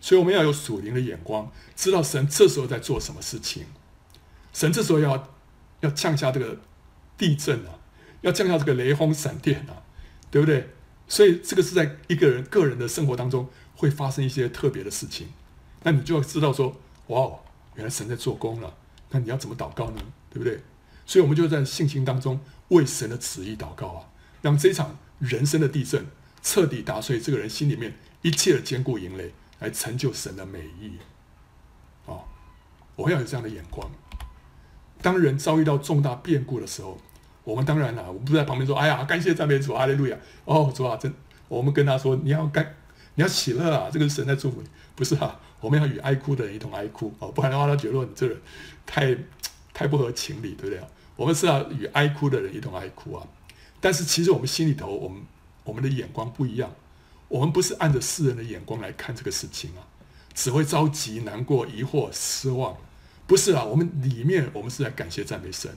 [0.00, 3.66] 所以我们要有属灵的眼光，知道神这时候在做什么事情。
[4.52, 5.34] 神这时候要
[5.80, 6.60] 要降下这个
[7.16, 7.80] 地震啊，
[8.20, 9.82] 要降下这个雷轰闪电啊，
[10.30, 10.70] 对不对？
[11.08, 15.26] 所以这个是在一个人个人的生活当中会发生一些特别的事情。
[15.82, 16.76] 那你就要知道说，
[17.08, 17.40] 哇哦，
[17.74, 18.72] 原来神在做工了。
[19.10, 20.00] 那你要怎么祷告呢？
[20.30, 20.60] 对不对？
[21.08, 22.38] 所以，我们就在信心当中
[22.68, 24.04] 为神的旨意祷告啊，
[24.42, 26.04] 让这场人生的地震
[26.42, 30.92] 彻底打碎这个人心里面一切的坚固营垒，来成就神的美意。
[32.04, 32.24] 哦，
[32.94, 33.90] 我们要有这样的眼光。
[35.00, 36.98] 当人遭遇到重大变故的时候，
[37.42, 41.10] 我们当然了，我们不在旁边说：“哎呀，感谢赞美主，哈利路亚！”哦，主啊，真，
[41.48, 42.74] 我们跟他说：“你要感，
[43.14, 43.88] 你要喜乐啊！
[43.90, 45.40] 这个是神在祝福你，不是啊？
[45.60, 48.36] 我们要与哀哭的人一同哀哭哦，不然的话，他觉得你这人
[48.84, 49.16] 太
[49.72, 50.86] 太不合情理，对不对啊？”
[51.18, 53.26] 我们是要与哀哭的人一同哀哭啊！
[53.80, 55.20] 但是其实我们心里头，我们
[55.64, 56.70] 我们的眼光不一样。
[57.26, 59.82] 我们不是按着世人的眼光来看这个事情啊，
[60.32, 62.76] 只会着急、难过、疑惑、失望。
[63.26, 65.76] 不是啊，我们里面我们是在感谢赞美神，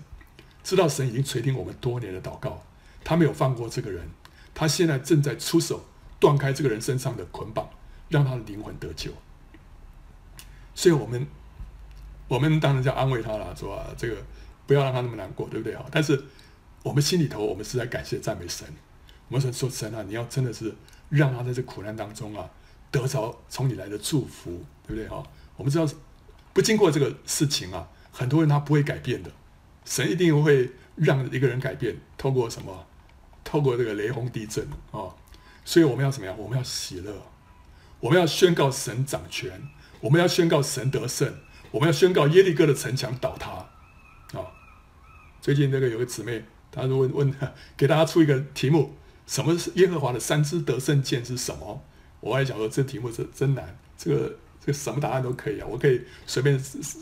[0.63, 2.61] 知道神已经垂听我们多年的祷告，
[3.03, 4.07] 他没有放过这个人，
[4.53, 5.83] 他现在正在出手
[6.19, 7.67] 断开这个人身上的捆绑，
[8.09, 9.11] 让他的灵魂得救。
[10.75, 11.25] 所以我们
[12.27, 14.17] 我们当然要安慰他了，说啊，这个。
[14.68, 15.86] 不要让他那么难过，对不对啊？
[15.91, 16.24] 但是
[16.84, 18.68] 我们心里头，我们是在感谢赞美神。
[19.28, 20.74] 我们说说神啊，你要真的是
[21.09, 22.49] 让他在这苦难当中啊，
[22.89, 25.24] 得着从你来的祝福，对不对啊？
[25.57, 25.88] 我们知道，
[26.53, 29.32] 不经过这个事情啊，很多人他不会改变的。
[29.86, 32.86] 神一定会让一个人改变，透过什么？
[33.43, 35.09] 透过这个雷轰地震啊！
[35.66, 36.38] 所以我们要怎么样？
[36.38, 37.12] 我们要喜乐，
[37.99, 41.34] 我们要宣告神掌权，我们要宣告神得胜，
[41.72, 43.70] 我们要宣告耶利哥的城墙倒塌。
[45.41, 47.33] 最近那个有个姊妹，她就问问，
[47.75, 48.93] 给大家出一个题目：
[49.25, 51.83] 什么是耶和华的三支得胜箭是什么？
[52.19, 56.57] 我还想说，这题目是真难，这个这个什么答案都可以啊，我可以随便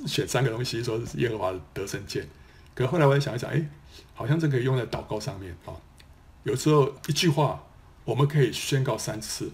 [0.08, 2.26] 选三个东西，说是耶和华的得胜剑。
[2.74, 3.70] 可后来我也想一想，哎，
[4.14, 5.76] 好像这可以用在祷告上面啊。
[6.44, 7.62] 有时候一句话，
[8.06, 9.52] 我们可以宣告三次，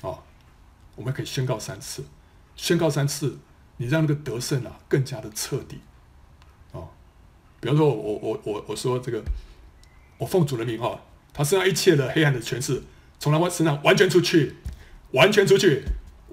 [0.00, 0.16] 啊，
[0.96, 2.02] 我们可以宣告三次，
[2.56, 3.36] 宣告三次，
[3.76, 5.80] 你让那个得胜啊更加的彻底。
[7.60, 9.22] 比方说我，我我我说这个，
[10.16, 11.00] 我奉主的名哈，
[11.32, 12.82] 他身上一切的黑暗的权势，
[13.18, 14.54] 从他身上完全出去，
[15.12, 15.82] 完全出去，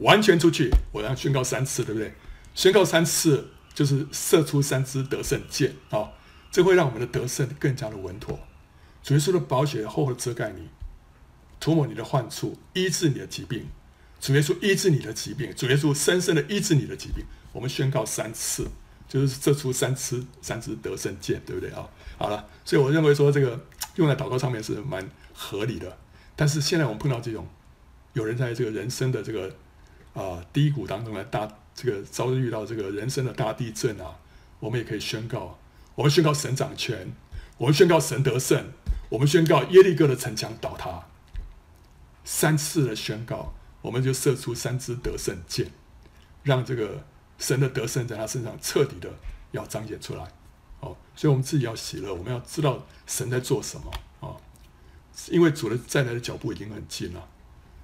[0.01, 0.69] 完全出去。
[0.91, 2.13] 我要宣告三次，对不对？
[2.53, 6.11] 宣告三次就是射出三支得胜箭啊！
[6.51, 8.39] 这会让我们的得胜更加的稳妥。
[9.03, 10.69] 主耶稣的宝血厚厚遮盖你，
[11.59, 13.67] 涂抹你的患处，医治你的疾病。
[14.21, 17.25] 主耶稣医治你的疾病，主耶稣深深的医治你的疾病。
[17.51, 18.69] 我们宣告三次。
[19.07, 21.87] 就是射出三支三支得胜箭，对不对啊？
[22.17, 23.59] 好了，所以我认为说这个
[23.95, 25.97] 用在祷告上面是蛮合理的。
[26.35, 27.47] 但是现在我们碰到这种
[28.13, 29.55] 有人在这个人生的这个
[30.13, 34.17] 啊、低谷当中来大这个遭遇到这个人生的大地震啊，
[34.59, 35.59] 我们也可以宣告，
[35.95, 37.13] 我们宣告神掌权，
[37.57, 38.71] 我们宣告神得胜，
[39.09, 41.05] 我们宣告耶利哥的城墙倒塌。
[42.23, 45.69] 三次的宣告，我们就射出三支得胜箭，
[46.43, 47.05] 让这个。
[47.37, 49.09] 神的得胜在他身上彻底的
[49.51, 50.23] 要彰显出来，
[50.79, 53.91] 哦，所以我们自己要喜乐，我们要知道神在做什么。
[54.21, 54.35] 啊、
[55.29, 57.27] 因为主的再来的脚步已经很近了，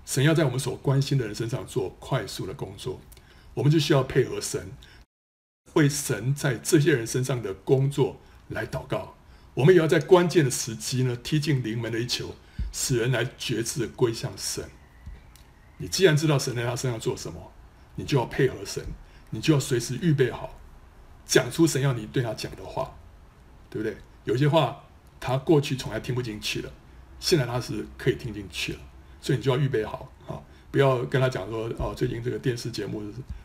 [0.05, 2.99] 神要在我们所关心的人身上做快速的工作，
[3.53, 4.71] 我们就需要配合神，
[5.73, 9.15] 为神在这些人身上的工作来祷告，
[9.53, 12.35] 我们也要在关键的时机呢踢进临门的一球，
[12.71, 14.69] 使人来决志归向神。
[15.77, 17.51] 你既然知道神在他身上做什么，
[17.95, 18.83] 你就要配合神。
[19.31, 20.57] 你就要随时预备好，
[21.25, 22.93] 讲出神要你对他讲的话，
[23.69, 23.97] 对不对？
[24.23, 24.83] 有些话
[25.19, 26.71] 他过去从来听不进去的，
[27.19, 28.79] 现在他是可以听进去了，
[29.19, 33.01] 所以你就要预备好啊，不要跟他讲说哦，最近这个电视节目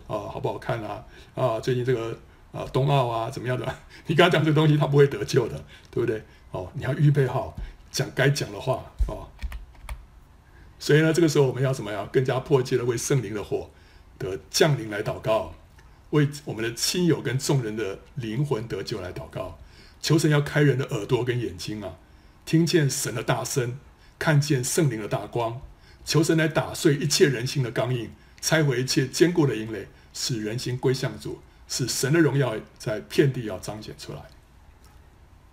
[0.07, 2.19] 啊好不好看啊啊，最近这个
[2.53, 3.65] 啊冬奥啊怎么样的，
[4.07, 6.23] 你跟他讲这东西，他不会得救的，对不对？
[6.51, 7.57] 哦，你要预备好
[7.91, 9.29] 讲该讲的话哦。
[10.79, 12.07] 所以呢，这个时候我们要怎么样？
[12.13, 13.71] 更加迫切的为圣灵的火
[14.19, 15.55] 的降临来祷告，
[16.11, 19.59] 为我们的亲友跟众人的灵魂得救来祷告。
[20.01, 21.97] 求神要开人的耳朵跟眼睛啊，
[22.45, 23.79] 听见神的大声，
[24.19, 25.61] 看见圣灵的大光。
[26.05, 34.21] 求神来打碎一切人心的刚硬，拆毁一切坚固的营垒，使人心归向主，使神的荣耀在遍地要彰显出来。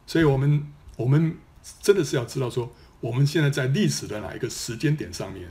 [0.06, 1.38] 所以，我们我们
[1.82, 5.50] 真的是要知道说，我们现在在历史的哪一个时间点上面，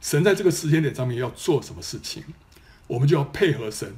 [0.00, 2.22] 神在这个时间点上面要做什么事情，
[2.86, 3.96] 我们就要配合神，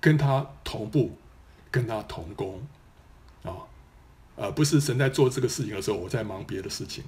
[0.00, 1.16] 跟他同步，
[1.70, 2.60] 跟他同工。
[3.42, 3.52] 啊，
[4.36, 7.04] 呃，不是神在做这个事情的时候，我在忙别的事情，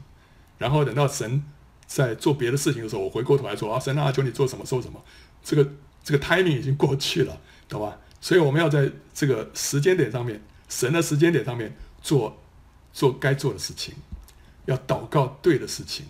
[0.59, 1.45] 然后等到神
[1.87, 5.03] 在做别的事情的时候，我回过头来说啊，神啊，求你做什么，做什么，
[5.43, 5.73] 这个
[6.03, 7.99] 这个 timing 已经过去了，懂吧？
[8.21, 12.41] 所以我们要在这个时间点上面，神的时间点上面做
[12.93, 13.95] 做该做的事情，
[14.67, 16.07] 要祷告对的事情。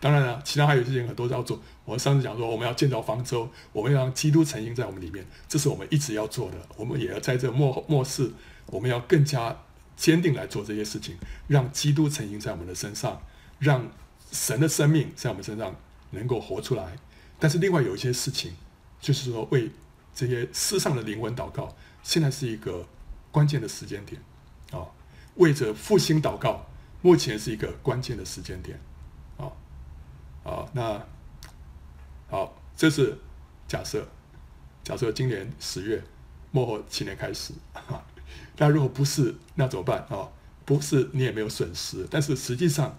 [0.00, 1.60] 当然了，其他还有些事情很多要做。
[1.84, 6.56] 我上次讲说，我们要建造方舟，我们要让基督成形在我们里面，这是我们一直要做的。
[6.76, 8.32] 我们也要在这末末世。
[8.66, 9.56] 我们要更加
[9.96, 13.22] 坚定来做这些事情，让基督成形在我们的身上，
[13.58, 13.90] 让
[14.30, 15.74] 神的生命在我们身上
[16.10, 16.98] 能够活出来。
[17.38, 18.52] 但是另外有一些事情，
[19.00, 19.70] 就是说为
[20.14, 22.86] 这些世上的灵魂祷告，现在是一个
[23.30, 24.20] 关键的时间点
[24.70, 24.84] 啊！
[25.36, 26.66] 为着复兴祷告，
[27.00, 28.78] 目前是一个关键的时间点！
[30.48, 30.98] 好，那
[32.30, 33.18] 好，这是
[33.66, 34.08] 假设，
[34.82, 36.02] 假设今年十月
[36.52, 37.52] 末后七年开始。
[37.74, 38.02] 哈
[38.56, 40.26] 那如果不是，那怎么办啊？
[40.64, 42.06] 不是，你也没有损失。
[42.10, 42.96] 但是实际上，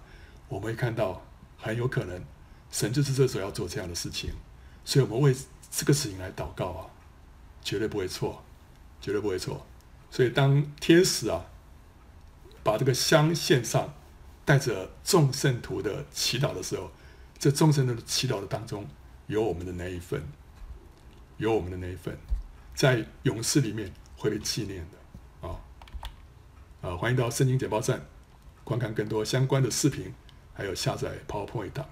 [0.47, 1.26] 我们会看到
[1.58, 2.24] 很有可能，
[2.70, 4.30] 神就是这时候要做这样的事情，
[4.86, 5.36] 所以我们为
[5.72, 6.86] 这个事情来祷告啊，
[7.64, 8.43] 绝对不会错，
[9.02, 9.66] 绝对不会错。
[10.12, 11.47] 所以当天使啊
[12.62, 13.91] 把这个香献上，
[14.45, 16.91] 带着众圣徒的祈祷的时候，
[17.40, 18.86] 这众神的祈祷的当中
[19.28, 20.22] 有我们的那一份，
[21.38, 22.18] 有我们的那一份，
[22.76, 25.48] 在勇士里面会被纪念的。
[26.82, 28.06] 啊，欢迎到圣经简报站
[28.64, 30.14] 观看更多相关的视频，
[30.54, 31.88] 还有下载 PowerPoint 档。